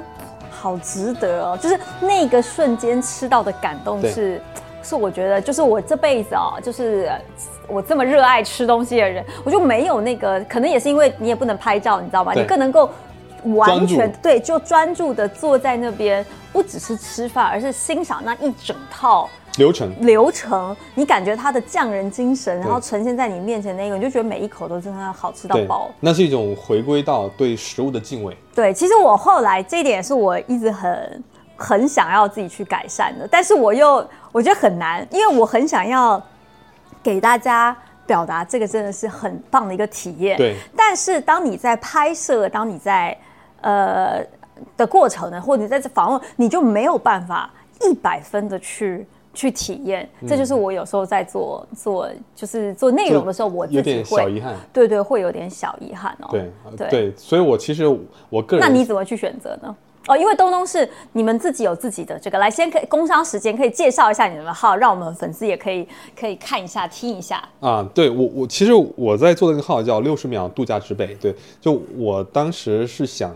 [0.52, 4.40] 好值得哦，就是那个瞬间吃到的感动是，
[4.84, 7.12] 是我觉得就是我这辈子哦，就是。
[7.68, 12.34] 我这么热爱吃东西的人，我就没有那个，可能也是因为你也不能拍照，你知道吗？
[12.34, 12.90] 你更能够
[13.56, 25.90] 完全对，就专注的坐在那边，不只是吃饭，而是欣赏那一整套流程流程，你感觉它的匠人精神，然后呈现在你面前那个，你就觉得每一口都真的好吃到饱。
[26.02, 28.36] 那是一种回归到对食物的敬畏。
[28.54, 31.24] 对，其实我后来这一点是我一直很
[31.62, 36.22] 很想要自己去改善的，但是我又我觉得很难，因为我很想要
[37.04, 40.36] 给大家表达这个真的是很棒的一个体验。
[40.38, 43.16] 对，但是当你在拍摄，当你在
[43.62, 44.26] 呃
[44.76, 47.50] 的过程呢，或者你在这访问，你就没有办法
[47.82, 49.06] 一百分的去。
[49.34, 54.58] 去体验，这就是我有时候在做做就是做内容的时候，我有点小遗憾。
[54.74, 56.28] 对对，会有点小遗憾哦。
[56.30, 57.88] 对对，所以我其实
[58.30, 59.74] 我个人，那你怎么去选择呢？
[60.08, 65.88] 哦，因为东东是你们自己有自己的这个，来先可以工商时间可以介绍一下你们的号，让我们粉丝也可以
[66.20, 67.44] 可以看一下听一下。
[67.60, 73.36] 啊，对我我其实我在做的那个号叫六十秒度假之北，对，就我当时是想，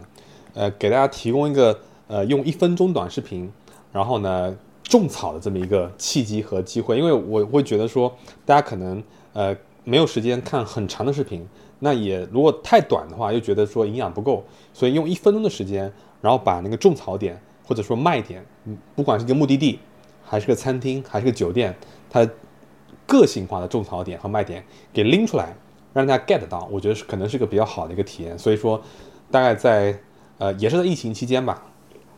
[0.54, 3.52] 呃，给大家提供一个呃用一分钟短视频，
[3.92, 4.56] 然后呢。
[4.88, 11.44] 种草的这么一个契机和机会，因为我会觉得说，大家可能呃没有时间看很长的视频，
[11.80, 14.44] 那也如果太短的话，又觉得说营养不够，
[14.76, 15.92] 所以用一分钟的时间，
[16.26, 19.80] 然后把那个种草点或者说卖点，嗯，不管是一个目的地，
[20.24, 21.72] 还是个餐厅，还是个酒店，
[22.10, 22.28] 它
[23.06, 25.56] 个性化的种草点和卖点给拎出来，
[25.94, 28.36] 让大家 get 到，我觉得是可能是个比较好的一个体验。
[28.40, 28.82] 所以说，
[29.30, 29.96] 大概在
[30.40, 31.64] 呃也是在疫情期间吧，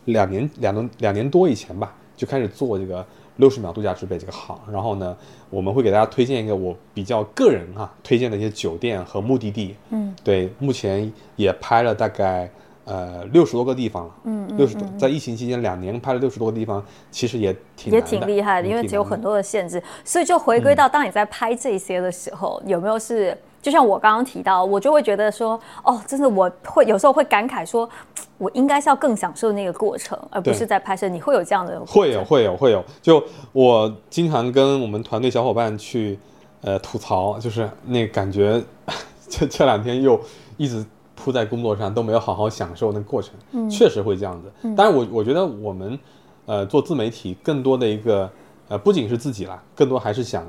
[0.06, 1.94] 两年两年两年多以前吧。
[2.16, 5.16] 就开始做这个六十秒度假之北这个行，然后呢，
[5.50, 9.76] 我们会给大家推荐一个我比较个人哈推荐的一些酒店和目的地。
[9.90, 12.50] 嗯，对，目前也拍了大概
[12.88, 14.14] 呃六十多个地方了。
[14.24, 23.36] 嗯六十多，在疫情期间两年拍了六十多个地方，其实也挺也挺厉害的，因为只有很多的限制，所以就回归到当你在拍这些的时候，有没有是？
[23.60, 27.86] 就像我刚刚提到，我就会觉得说，哦，真的，我会有时候会感慨说，
[28.38, 31.08] 我应该是要更享受那个过程，而不是在拍摄。
[31.08, 31.78] 你会有这样的？
[31.84, 32.82] 会有，会有，会有。
[33.02, 33.22] 就
[33.52, 36.16] 我经常跟我们团队小伙伴去，
[36.62, 38.62] 呃，吐槽，就是那感觉，
[39.28, 40.18] 这这两天又
[40.56, 40.86] 一直
[41.18, 43.34] 扑在工作上，都没有好好享受那个过程。
[43.50, 44.74] 嗯，确实会这样子。
[44.76, 45.98] 但是，我我觉得我们，
[46.46, 48.30] 呃，做自媒体更多的一个，
[48.68, 50.46] 呃，不仅是自己啦，更多还是想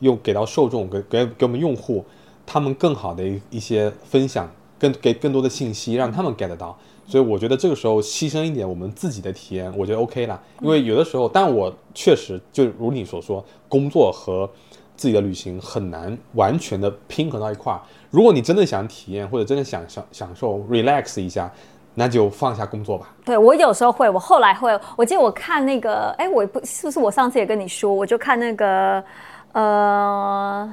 [0.00, 2.04] 用给到受众，给给给我们用户。
[2.44, 6.76] 他们更好的一一些分享，更给更多的信息，让他们 get 到。
[7.06, 10.40] 所以我觉得这个时候牺牲一点我们自己的体验，我觉得 OK 了。
[10.60, 14.48] 因为有的时候，但我确实就如你所说，工作和
[14.96, 17.80] 自己的旅行很难完全的拼合到一块儿。
[18.12, 21.50] 如果你真的想体验，或者真的想享享受 relax 一下，
[21.94, 23.08] 那就放下工作吧。
[23.24, 29.04] 对我有时候会，我后来会，我记得我看那个，哎，我不是不是我上次也跟你说，我就看那个，
[29.52, 30.72] 呃。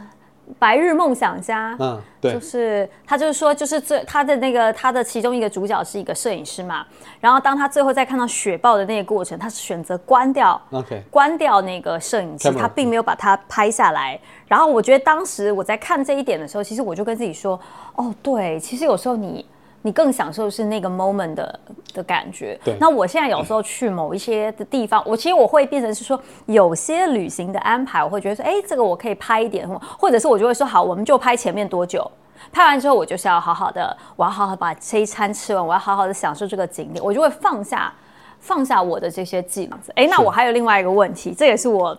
[0.58, 6.86] 白日梦想家，嗯，对，就是他，就是说，就是最他的那个他的其中一个主角是一个摄影师嘛，
[7.20, 14.20] 然后当他最后再看到雪豹的那个过程，他是选择关掉，OK，关掉那个摄影机，他并没有把它拍下来。
[14.48, 17.60] 然后我觉得当时我在看这一点的时候，其实我就跟自己说，
[17.96, 19.46] 哦，对，其实有时候你。
[19.82, 21.60] 你更享受是那个 moment 的
[21.94, 22.60] 的感觉。
[22.64, 22.76] 对。
[22.80, 32.10] 那我现在有时候去某一些的地方，我其实我会变成是说，有些旅行的安排，我会觉得说，哎，这个我可以拍一点，或者是我就会说，好，我们就拍前面多久，
[32.52, 37.94] 拍完之后，我就是要好好的，我要好好把这一餐吃完，我要好好的享受这个景点，我就会放下
[38.40, 39.94] 放下我的这些计量子。
[39.96, 41.98] 哎，那我还有另外一个问题，这也是我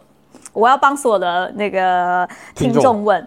[0.53, 3.27] 我要帮所有的那个听众问。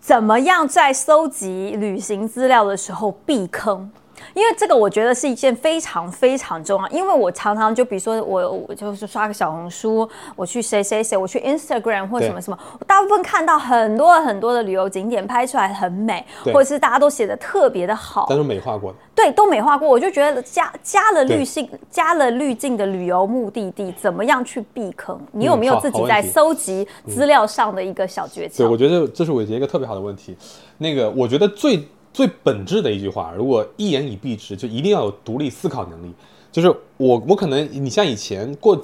[0.00, 3.90] 怎么样在收集旅行资料的时候避坑？
[4.34, 6.88] 因为这个我觉得是一件非常非常重要。
[6.88, 18.98] 因为我常常就比如说我我就是刷个小红书，我去谁谁谁，我去 Instagram 或什么什么，我大部分看到很多很多的旅游景点拍出来很美，或者是大家都写的特别的好，但是美化过的。
[19.14, 19.88] 对，都美化过。
[19.88, 25.20] 我就觉得加加了滤镜，加了滤镜的旅游目的地，怎么样去避坑？
[25.32, 28.58] 你有没有自己在搜集资料上的一个小诀窍？
[28.58, 30.36] 对，我觉得这是伟杰一个特别好的问题。
[30.78, 31.86] 那个，我觉得最。
[32.12, 36.12] 最本质的一句话，如果一言以蔽之，就一定要有独立思考能力。
[36.50, 38.76] 就是我，我可能你像以前过，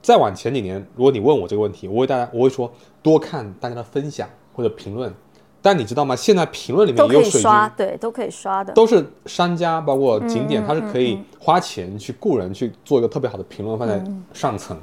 [0.00, 2.72] 再往前几年，如果你问我这个问题，我会大家我会说
[3.02, 5.12] 多看大家的分享或者评论。
[5.60, 6.16] 但你知道吗？
[6.16, 14.02] 现在评论里面也有水刷，对，都可以刷的，都是商家包括景点，它是可以花钱去雇人去做一个特别好的评论，放在
[14.32, 14.74] 上层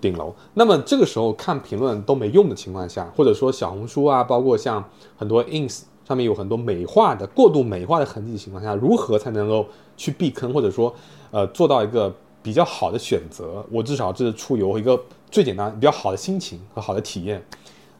[0.00, 0.34] 顶楼。
[0.52, 4.84] 那么这个时候看评论都没用的情况下，或者说小红书啊，包括像
[5.16, 5.84] 很多 ins。
[6.06, 10.94] 上面有很多美化的、过度美化的痕迹的情况下，如何才能够去避坑，或者说，
[11.30, 13.64] 呃，做到一个比较好的选择？
[13.70, 15.00] 我至少这是出游一个
[15.30, 17.42] 最简单、比较好的心情和好的体验。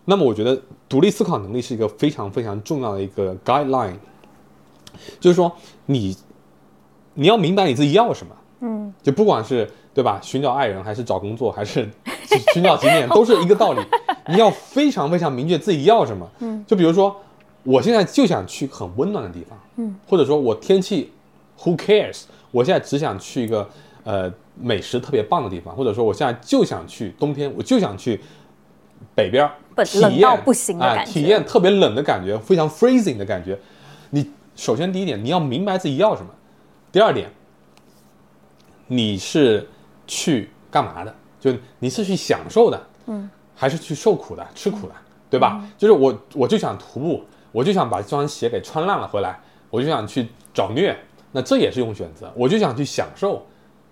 [0.05, 3.95] 那么，我觉得独立思考能力是一个非常非常重要的一个 guideline，
[5.19, 5.51] 就是说，
[5.87, 6.15] 你
[7.15, 11.89] 你要明白你自己要什么，嗯，就不管是对吧，寻找爱人，还是找工作，还是
[12.53, 13.81] 寻找景点 都是一个道理。
[14.29, 16.29] 你要非常非常明确自己要什么。
[16.41, 17.15] 嗯，就比如说，
[17.65, 19.59] 我现在就想去很温暖的地方。
[19.77, 21.11] 嗯，或者说我天气
[21.59, 22.23] ，Who cares？
[22.53, 23.69] 我现在只想去一个
[24.05, 28.21] 呃美食特别棒的地方，或者说我现在就想去冬天，我就想去
[29.15, 29.51] 北边
[29.85, 33.59] 体验不行的感觉，体验特别冷的感觉，非常 freezing 的感觉。
[34.11, 36.31] 你首先第一点，你要明白自己要什么。
[36.93, 37.29] 第二点，
[38.87, 39.69] 你是
[40.07, 41.15] 去干嘛的？
[41.41, 42.87] 就你是去享受的。
[43.07, 43.29] 嗯。
[43.57, 44.95] 还是去受苦的、吃苦的，
[45.31, 45.65] 对吧？
[45.79, 47.25] 就是我，我就想徒步，
[47.55, 49.39] 我就想把这双鞋给穿烂了回来，
[49.71, 50.93] 我就想去找虐，
[51.31, 52.29] 那这也是一种选择。
[52.35, 53.41] 我就想去享受，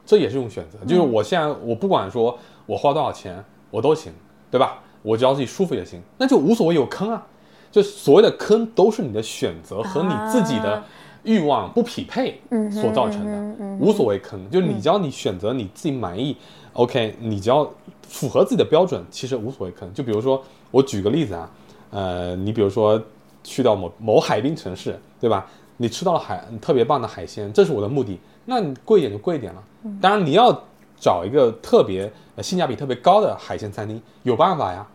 [0.04, 0.76] 这也是一种选择。
[0.84, 2.36] 就是我现在，我不管说
[2.66, 4.12] 我花多少钱，我都行，
[4.50, 4.82] 对吧？
[5.02, 7.24] 我只要自己舒服也行，那就无所谓有坑啊。
[7.70, 10.82] 就所谓的坑，都是你的选择和你自己的
[11.22, 12.40] 欲望不匹配
[12.70, 14.50] 所造成的，无所谓坑。
[14.50, 16.36] 就是你只要你选择你自己满意
[16.72, 17.72] ，OK，你只要。
[18.02, 19.72] 符合自己的标准，其实无所谓。
[19.72, 21.50] 坑就比如说，我举个例子啊，
[21.90, 23.02] 呃，你比如说
[23.42, 25.46] 去到某某海滨城市，对吧？
[25.76, 28.18] 你吃到了海特别棒的海鲜，这是我的目的。
[28.44, 29.62] 那你贵一点就贵一点了。
[30.00, 30.52] 当然你要
[30.96, 34.86] 找一个特别呃性价比特别高的海鲜餐厅，有办法呀，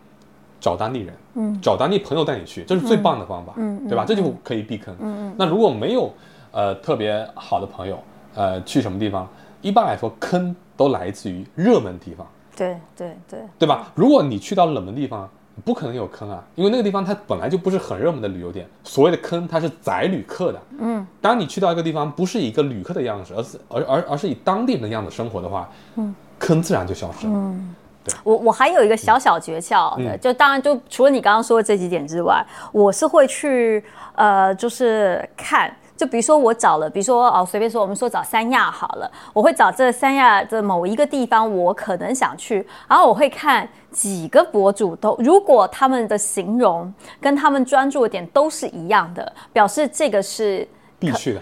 [0.62, 4.06] 找当地人，嗯，找当地朋友带你去，这是最棒的方法，嗯，对吧？
[4.06, 4.96] 这就可以避坑。
[5.00, 5.36] 嗯嗯。
[5.38, 6.12] 那如果没有
[6.52, 8.00] 呃特别好的朋友，
[8.36, 9.28] 呃，去什么地方？
[9.62, 12.26] 一般来说，坑都来自于热门地方。
[12.56, 13.92] 对对对，对吧？
[13.94, 15.30] 如果你去到冷门地方，
[15.66, 18.68] 不可能有坑啊，因为那个地方它本来就不是很热门的旅游点。
[18.84, 20.60] 所谓的坑，它是宰旅客的。
[20.80, 27.34] 嗯，当你去到一个地方，不是以一个旅客的样子，而是而而而是以当地人的样子生活的话，嗯，坑自然就消失了。
[27.34, 28.14] 嗯，对。
[28.24, 33.84] 我我还有一个小小诀窍，就当然就除了你刚刚说的这几点之外，我是会去
[34.16, 35.76] 呃，就是看。
[35.98, 50.68] 就比如说我找了，比如说哦，随便说，我们说找三亚好了，我会找这三亚的某一个地方，我可能想去，然后我会看几个博主都，如果他们的形容跟他们专注的点都是一样的，表示这个是
[51.00, 51.42] 必去的，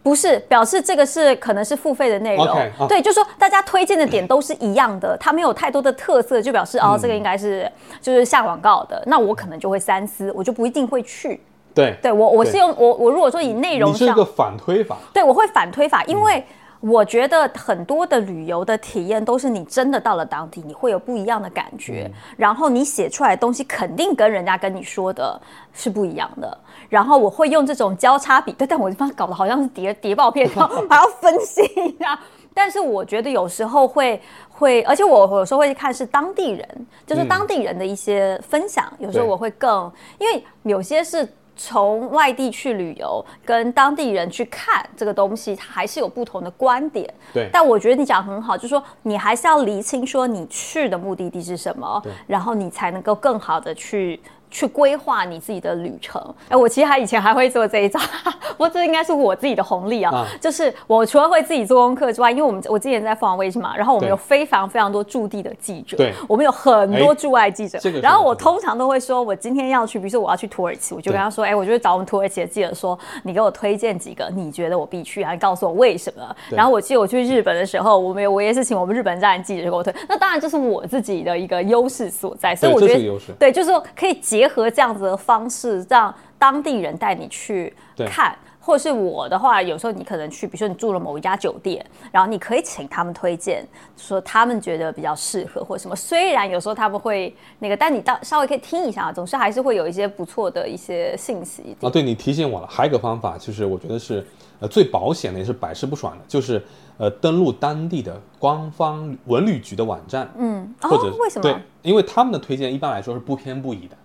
[0.00, 2.46] 不是表示这个是可能是付费的内容，
[2.86, 7.68] 对，就说大家推荐的点都是一样的，它没有太多的特色，就表示哦，这个应该是
[8.00, 11.40] 就是下广告的，那我可能就会三思，我就不一定会去。
[11.78, 16.44] 对，对我我是用我我如果说以内容，你是一个反推法，对我会反推法，因为
[16.80, 25.40] 我觉得很多的旅游的体验都是你真的到了当地，你会有不一样的感觉，然后你写出来的东西肯定跟人家跟你说的
[25.72, 26.58] 是不一样的，
[26.88, 32.18] 然后我会用这种交叉比对，但我这方搞得好像是谍谍报片，然后还要分析一下，
[32.54, 41.28] 但是我觉得有时候会会，而且我有时候会看是当地人，就是当地人的一些分享，有时候我会更，因为有些是。
[41.58, 47.12] 从外地去旅游，跟当地人去看这个东西，它还是有不同的观点。
[47.34, 54.18] 对，但我觉得你讲很好，就是说你还是要厘清说你去的目的地是什么，然后你才能够更好的去。
[54.50, 56.22] 去规划你自己的旅程。
[56.48, 57.98] 哎，我其实还以前还会做这一招，
[58.56, 60.26] 不过这应该是我自己的红利啊。
[60.40, 67.78] 就是我除了会自己做功课之外，因为我们我之前在凤凰卫视嘛，然后我们有非常非常多驻地的记者，对，我们有很多驻外记者。
[68.02, 76.36] 然后我通常都会说，我今天要去，比如说我要去土耳其，我就跟他说，哎，我就找我们土耳其的记者说，你给我推荐几个你觉得我必去，然后告诉我为什么。
[76.50, 79.94] 然后我记得我去日本的时候，我们我也是请我们日本站的记者给我推。
[80.08, 85.18] 那当然这是我自己的一个优势所在，所以我觉得对，就是说可以结合这样子的。
[85.18, 87.74] 方式让当地人带你去
[88.06, 93.66] 看，或者是我的话，有时候你可能去，比如说你住了某一家酒店，然后你可以请他们推荐，
[93.96, 95.96] 说他们觉得比较适合或什么。
[95.96, 101.76] 虽然有时候他们会那个，但你到稍微可以听一下，总是还是会有一些不错的一些信息。
[101.82, 104.24] 啊，对你提醒我了，还有一个方法，就是我觉得是
[104.60, 106.62] 呃最保险的，也是百试不爽的，就是
[106.96, 111.42] 呃登录当地的官方文旅局的网站，嗯，或者为什么？
[111.42, 113.96] 对，因为他们的推荐一般来说是不偏不倚的。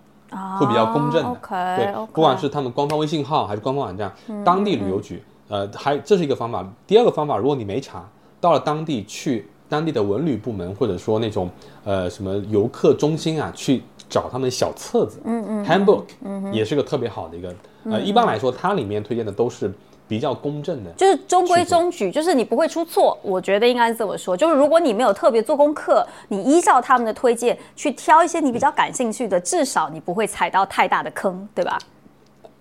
[0.60, 1.40] 会比较公正的，
[1.76, 4.12] 对，不管是他们官方微信号还是官方网站，
[4.44, 6.66] 当地旅游局，呃，还这是一个方法。
[6.86, 8.04] 第二个方法，如果你没查，
[8.42, 11.50] 到了当地去当地的文旅部门，或者说那种
[11.84, 17.54] 呃什么游客中心啊，去找他们小册子，嗯嗯，handbook，嗯也是个特别好的一个，
[17.86, 19.74] 呃，一般来说，它里面推荐的都是。
[20.08, 23.18] 比较公正的，就是中规中矩，就是你不会出错。
[23.22, 31.80] 我觉得应该是这么说，就是如果你没有特别做功课，你依照他们的推荐去挑一些你比较感兴趣的，至少你不会踩到太大的坑，对吧？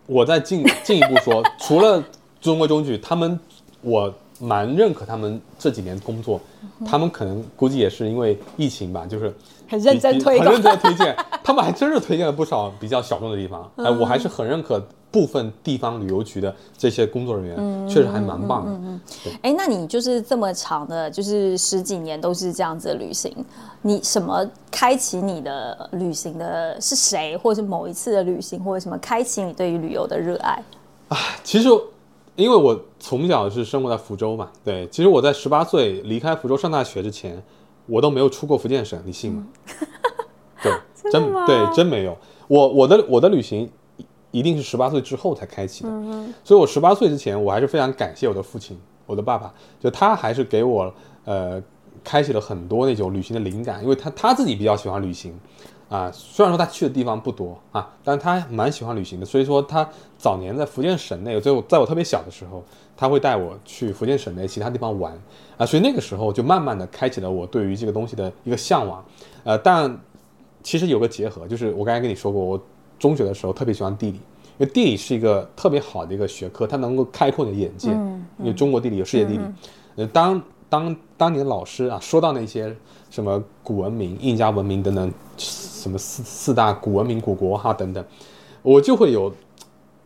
[0.06, 2.02] 我再进进一步说， 除了
[2.40, 3.38] 中规中矩，他们
[3.82, 6.40] 我蛮认可他们这几年工作，
[6.86, 9.32] 他们可能估计也是因为疫情吧，就是
[9.72, 13.70] 很认真推很认真推荐，他们还真是推荐了不少比较小众的地方。
[13.76, 14.78] 哎，我还是很认可
[15.10, 19.00] 部分地方旅游局的这些工作人员，确实还蛮棒的。
[19.40, 23.34] 哎，那你就是这么长的，就是十几年都是这样子的旅行，
[23.80, 30.62] 你什么开启你的旅行的是谁，或者是某一次的旅行，或者什么开启你对于旅游的热爱？
[31.08, 31.70] 啊，其实。
[32.34, 37.40] 因为我从小是生活在福州嘛，对，其实我在十八岁离开福州上大学之前，
[37.86, 39.46] 我都没有出过福建省，你信吗？
[40.62, 40.72] 对，
[41.10, 42.16] 真对，真没有。
[42.48, 43.70] 我我的我的旅行
[44.30, 45.90] 一定是十八岁之后才开启的，
[46.44, 50.92] 所以我十八岁之前，我还是非常感谢我的父亲，我的爸爸，就他还是给我
[51.24, 51.62] 呃
[52.04, 55.38] 开启了很多那种旅行的灵感，因为他他自己比较喜欢旅行。
[55.88, 59.26] 啊，虽然说他去的地方不多啊，但他蛮喜欢旅行的。
[59.26, 62.64] 所以说他早年在福建省内，就在我特别小的时候，
[63.02, 65.12] 他会带我去福建省内其他地方玩
[65.56, 65.66] 啊。
[65.66, 69.04] 所以那个时候就慢慢的开启了我对于这个东西的一个向往。
[69.42, 69.98] 呃，但
[70.62, 72.62] 其实有个结合，就是我刚才跟你说过，我
[72.98, 74.16] 中学的时候特别喜欢地理，
[74.58, 77.90] 因为地理是一个特别好的一个学科，它能够开阔你的眼界。
[77.90, 79.44] 嗯因为中国地理有世界地理。
[79.96, 82.74] 呃，当当当你的老师啊说到那些
[83.10, 85.12] 什么古文明、印加文明等等。
[85.36, 88.04] 什么四四大古文明古国哈等等，
[88.62, 89.34] 我就会有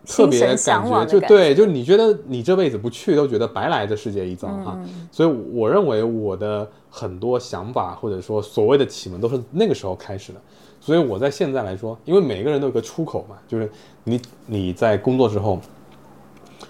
[0.07, 4.79] 特别感觉，就对，就你觉得你这辈子不去都觉得白来这世界一遭哈，
[5.11, 10.41] 所以我认为我的很多想法或者说所谓的启蒙都是那个时候开始的，
[10.81, 13.71] 所以我在现在来说，因为每个人都有个出口嘛，就是
[14.05, 15.59] 你你在工作之后，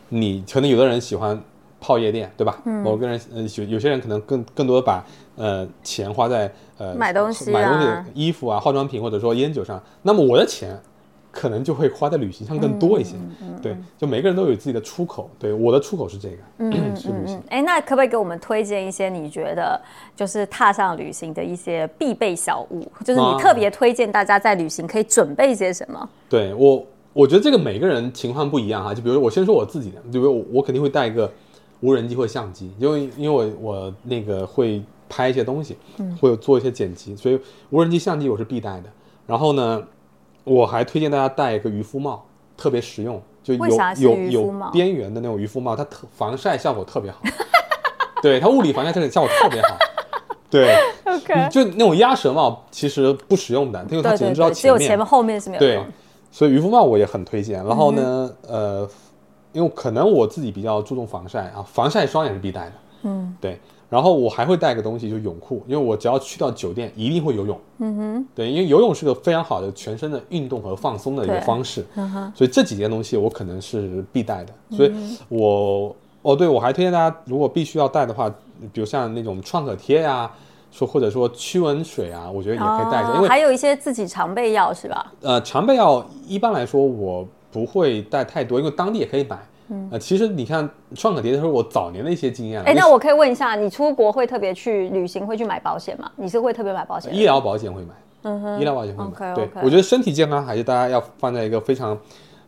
[0.09, 1.41] 你可能有的人喜欢。
[1.79, 2.61] 泡夜店，对吧？
[2.65, 5.05] 某个人，呃，有有些人可能更更多的把
[5.37, 9.81] 呃钱花在呃买东西、买东西、衣服啊、化妆品或者说烟酒上。
[10.03, 10.77] 那么我的钱
[11.39, 13.15] 可能就会花在旅行上更多一些。
[13.63, 15.29] 对，就每个人都有自己的出口。
[15.39, 17.43] 对，我的出口是这个，是旅行。
[17.49, 19.81] 哎，那可不可以给我们推荐一些你觉得
[20.17, 22.91] 就是踏上旅行的一些必备小物？
[23.05, 26.09] 就是你特别推荐大家在旅行可以准备些什么？
[26.29, 28.95] 对我，我觉得这个每个人情况不一样哈。
[28.95, 31.31] 就比如我先说我自己的，就比如我我肯定会带一个。
[31.83, 35.77] 无人机或相机，因为因为我我那个会拍一些东西，
[36.19, 38.85] 会做一些剪辑，所以无人机相机我是必带的。
[39.27, 39.83] 然后呢，
[40.47, 42.25] 我还推荐大家戴一个渔夫帽，
[42.57, 43.67] 特别实用，就有
[43.99, 47.19] 有有边缘的那种渔夫帽，它特防晒效果特别好。
[48.23, 49.77] 对它物理防晒特点效果特别好。
[50.49, 50.75] 对
[51.05, 55.85] ，OK，就那种鸭舌帽其实不实用的，因为它只能知道前面，只有前面后面是没有对，
[56.31, 57.65] 所以渔夫帽我也很推荐。
[57.65, 58.89] 然后呢，呃。
[59.53, 62.73] 因为可能我自己比较注重防晒啊，防晒霜也是必带的。
[63.05, 63.59] 嗯，对。
[63.89, 67.59] 然后我还会带个东西，就是泳裤，因为我只要去到酒店，一定会游泳。
[67.79, 68.27] 嗯哼。
[68.35, 71.85] 对，因为游泳是个非常好的全身的运动和放松的一个方式。
[71.95, 72.33] 嗯哼。
[72.35, 74.53] 所以这几件东西我可能是必带的。
[74.71, 74.93] 所以，
[75.29, 78.29] 我哦，对，我还推荐大家，如果必须要带的话，
[78.73, 80.31] 比如像那种创可贴呀，
[80.71, 83.15] 说或者说驱蚊水啊，我觉得也可以带着。
[83.15, 85.13] 因为还有一些自己常备药是吧？
[85.23, 87.27] 呃，常备药一般来说我。
[87.53, 89.39] 不会带太多，因为当地也可以买。
[89.69, 92.63] 嗯，呃，其实你看创可贴的时候，我早年的一些经验。
[92.63, 96.11] 哎，那我可以问一下，你出国会特别去旅行会去买保险吗？
[96.17, 97.15] 你是会特别买保险？
[97.15, 99.35] 医疗保险会买，嗯哼，医疗保险会买。
[99.35, 101.99] 对，我觉得身体健康还是大家要放在一个非常，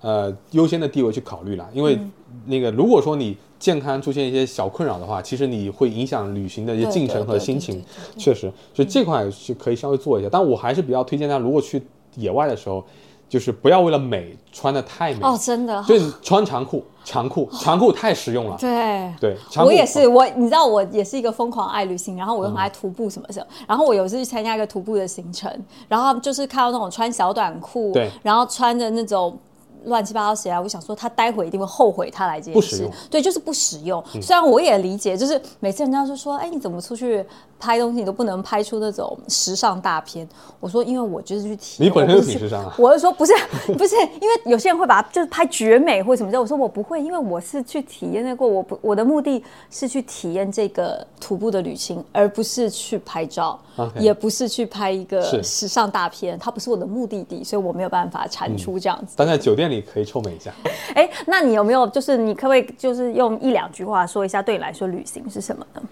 [0.01, 1.69] 呃，优先的地位去考虑了。
[1.73, 1.99] 因为
[2.47, 7.85] 那个如果说你健康出现一些小困扰的话，其实你会影响旅行的一些进程和心情。
[8.17, 10.29] 确实，所以这块是可以稍微做一下。
[10.31, 11.83] 但我还是比较推荐大家，如果去
[12.15, 12.85] 野外的时候。
[13.29, 18.57] 就是不要为了美穿的太美哦，真的，对，穿长裤，长裤，长裤太实用了。
[18.59, 23.47] 对对，我也是，我你知道我也是一个疯狂爱旅行，然后我又很爱徒步什么的。
[23.67, 25.53] 然后我有一次去参加一个徒步的行程，
[25.89, 29.39] 然后就是看到那种穿小短裤，对，然后穿着那种。
[29.85, 32.89] 乱七八糟写来，我想说他待会一定会后悔他来这件事。
[33.11, 34.03] 对，就是不实用。
[34.21, 37.25] 虽然我也理解，就是每次人家就说：“哎，你怎么出去
[37.59, 40.29] 拍东西，你都不能拍出那种时尚大片？”
[40.61, 42.75] 我说：“因为我就是去体验。”你本身就挺时尚啊。
[42.79, 43.33] 我是说不是
[43.77, 46.41] 不是，因为有些人会把它就是拍绝美或者什么的。
[46.41, 48.49] 我说我不会，因为我是去体验那过。
[48.49, 53.59] 我不我的目的是去体验这个徒步的旅行，而不是去拍照，
[53.99, 56.39] 也不是去拍一个时尚大片。
[56.39, 59.15] 它不是我的目的地，所以我没有办法产出这样子。
[59.17, 59.78] 但在酒店里。
[59.81, 60.53] 可以臭美一下。
[60.95, 65.83] 哎，那你有没有就是你可不可以就是用一两句话说一下，对你来说旅行是什么呢？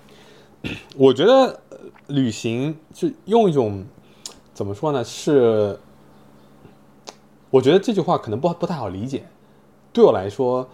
[0.97, 1.61] 我觉得
[2.09, 3.85] 旅行是用一种
[4.53, 5.05] 怎么说呢？
[5.05, 5.79] 是
[7.51, 9.25] 我觉得这句话可能不不太好理解。
[9.93, 10.69] 对我来说，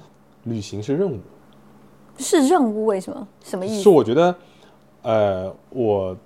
[0.45, 1.19] 旅行是任务。
[2.19, 2.87] 是任务？
[2.87, 3.29] 为什么？
[3.45, 3.83] 什么意思？
[3.83, 4.35] 是我觉得，
[5.03, 6.17] 呃，我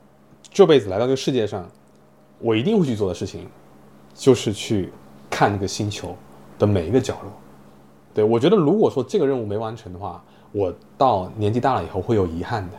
[0.51, 1.69] 这辈子来到这个世界上，
[2.39, 3.49] 我一定会去做的事情，
[4.15, 4.93] 就是去
[5.29, 6.17] 看那个星球。
[6.59, 7.33] 的每一个角落，
[8.15, 12.73] 对我觉得，如果说这个任务没完成的话，我到年纪大了以后会有遗憾的。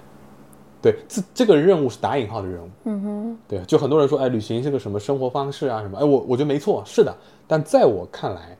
[0.81, 2.69] 对，这这个任务是打引号的任务。
[2.85, 3.37] 嗯哼。
[3.47, 5.81] 对，就很多人说，哎，旅行是个什么生活方式啊？
[5.81, 5.97] 什么？
[5.97, 7.13] 哎，我我觉得没错，是的。
[7.47, 8.55] 但在我看来，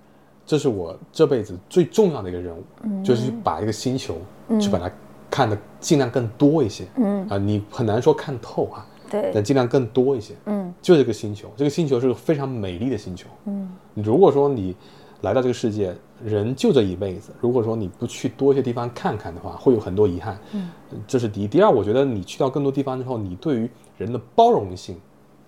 [0.45, 4.17] 这是我这辈子最重要的一个任务，就是把一个星球
[4.59, 4.91] 去把它
[5.29, 6.85] 看得尽量更多一些。
[6.97, 7.27] 嗯。
[7.29, 8.85] 啊，你很难说看透啊。
[9.09, 9.31] 对。
[9.33, 10.33] 但尽量更多一些。
[10.45, 10.73] 嗯。
[10.81, 13.27] 就这个星球，这个星球是个非常美丽的星球。
[13.45, 13.71] 嗯。
[13.95, 14.75] 如果说你。
[15.21, 17.31] 来到这个世界，人就这一辈子。
[17.41, 20.39] 如果说你不去多一些地方看看的话，会有很多遗憾。
[20.53, 20.69] 嗯，
[21.07, 21.47] 这是第一。
[21.47, 24.95] 第二，我觉得你去到更多地方之后，你对于人的包容性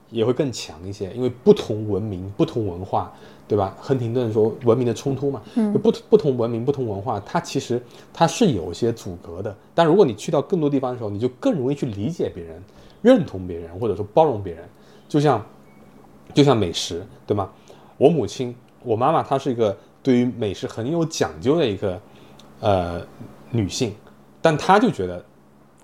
[0.10, 3.14] 也会更强一些，因为不同文明、不同文化，
[3.48, 3.78] 对吧？
[3.80, 7.80] 亨廷顿说文明的冲突嘛，嗯，不不同文明、不同文化，它其实
[8.12, 9.56] 它是有一些阻隔的。
[9.76, 12.60] 但如果你去到更多地方的时候，你就更容易去理解别人、
[13.04, 14.68] 认同别人，或者说包容别人。
[15.08, 15.46] 就像
[16.34, 17.52] 就像美食，对吗？
[17.98, 18.56] 我母亲。
[18.84, 22.00] 我妈妈她是一个对于美食很有讲究的一个
[22.60, 23.02] 呃
[23.52, 23.96] 女性，
[24.42, 25.24] 但她就觉得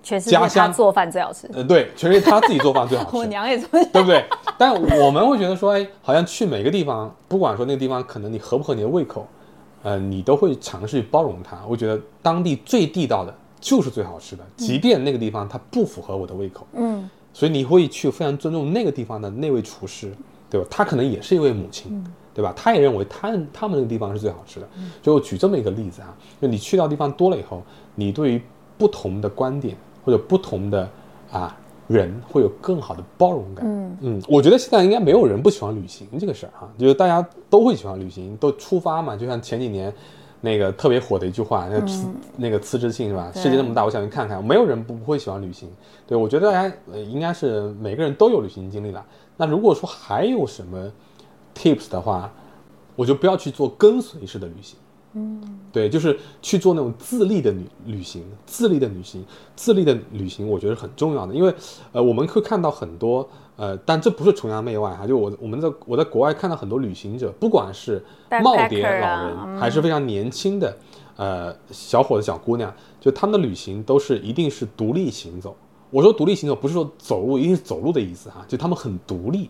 [0.02, 1.48] 全世界她做饭最好吃。
[1.52, 3.14] 呃，对，全世界她自己做饭最好吃。
[3.18, 4.24] 我娘也这么对不对？
[4.58, 9.26] 但我们会觉得说，哎，好像去每个地方，不管说那个地方可能你合不合你的胃口，
[9.82, 11.58] 呃，你都会尝试包容它。
[11.68, 16.66] 我觉得当地最地道的就是最好吃的，即便那个地方它不符合我的胃口。
[16.74, 17.08] 嗯。
[17.34, 20.10] 所以你会去非常尊重那个地方的那位厨师，
[20.48, 20.66] 对吧？
[20.70, 22.02] 他可能也是一位母亲。
[22.36, 22.52] 对吧？
[22.54, 24.68] 他也认为他他们那个地方是最好吃的。
[25.00, 27.62] 就我举这么一个例子啊，就你去到地方多了以后，
[27.94, 28.42] 你对于
[28.76, 29.74] 不同的观点
[30.04, 30.86] 或者不同的
[31.32, 31.56] 啊
[31.88, 33.64] 人会有更好的包容感。
[33.66, 39.16] 嗯嗯，我觉得现在应该没有人不喜欢旅行这个事儿哈，就是大家都会喜欢旅行，都出发嘛。
[39.16, 39.90] 就像前几年
[40.42, 42.06] 那个特别火的一句话，那辞
[42.36, 43.32] 那个辞职信是吧？
[43.34, 44.44] 世界那么大，我想去看看。
[44.44, 45.70] 没有人不不会喜欢旅行。
[46.06, 49.02] 对我觉得大家应该是每个人都有旅行经历了。
[49.38, 50.92] 那如果说还有什么
[51.56, 52.30] ？Tips 的话，
[52.94, 54.78] 我就不要去做跟随式的旅行。
[55.18, 55.40] 嗯，
[55.72, 61.34] 对，就是去做那种自立的旅旅行，自立的旅行，自立的旅行，我觉得很重要的。
[61.34, 61.54] 因为，
[61.92, 63.26] 呃，我们会看到很多，
[63.56, 70.76] 呃，但这不是崇洋媚外哈，就我我们在我在国外看到很多旅行者，不管是耄耋老人，还是非常年轻的，
[71.16, 75.56] 呃，小伙子小姑娘，就他们的旅行都是一定是独立行走。
[75.88, 79.48] 我说独立行走不是说走路一定是走路的意思哈，就他们很独立。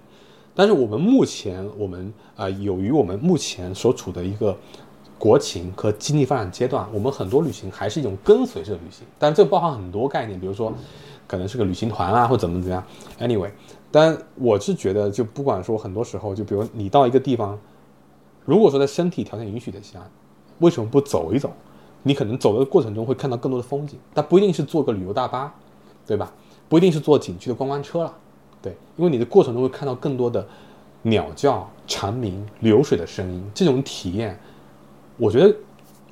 [0.56, 4.56] 但是我们目前，我们啊，由于我们目前所处的一个
[5.18, 9.06] 国情和经济发展阶段，我们很多旅行还是一种跟随式的旅行。
[9.18, 10.72] 但这包含很多概念，比如说，
[11.26, 12.82] 可能是个旅行团啊，或怎么怎么样。
[13.20, 13.50] Anyway，
[13.90, 17.58] 但我是觉得，就不管说很多时候，就比如你到一个地方，
[18.46, 20.10] 如果说在身体条件允许的情况下，
[20.60, 21.52] 为什么不走一走？
[22.02, 25.54] 你可能走的过程中会看到更多的风景，但不一定是坐个旅游大巴，
[26.06, 26.32] 对吧？
[26.68, 28.14] 不一定是坐景区的观光车了。
[28.66, 30.44] 对，因为你的过程中会看到更多的
[31.02, 34.36] 鸟叫、蝉鸣、流水的声音，这种体验，
[35.16, 35.54] 我觉得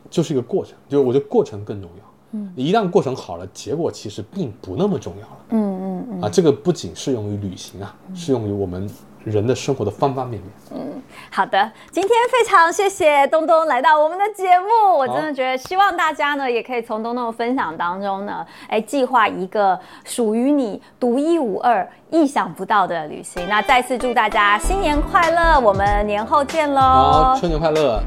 [0.09, 2.05] 就是一个过程，就是我觉得过程更重要。
[2.31, 5.39] 嗯，一旦过程好了，结果其实并不那么重要了。
[5.51, 6.21] 嗯嗯嗯。
[6.23, 8.89] 啊，这个不仅适用于旅行啊，适用于我们。
[9.25, 10.51] 人的生活的方方面面。
[10.75, 23.47] 嗯，好的，今天非常谢谢东东来到我们的节目，我真的觉得希望大家呢也可以从东东的分享当中呢，哎，计划一个属于你独一无二、意想不到的旅行。
[23.49, 26.81] 那再次祝大家新年快乐，我们年后见喽！
[26.81, 28.01] 好，春节快乐。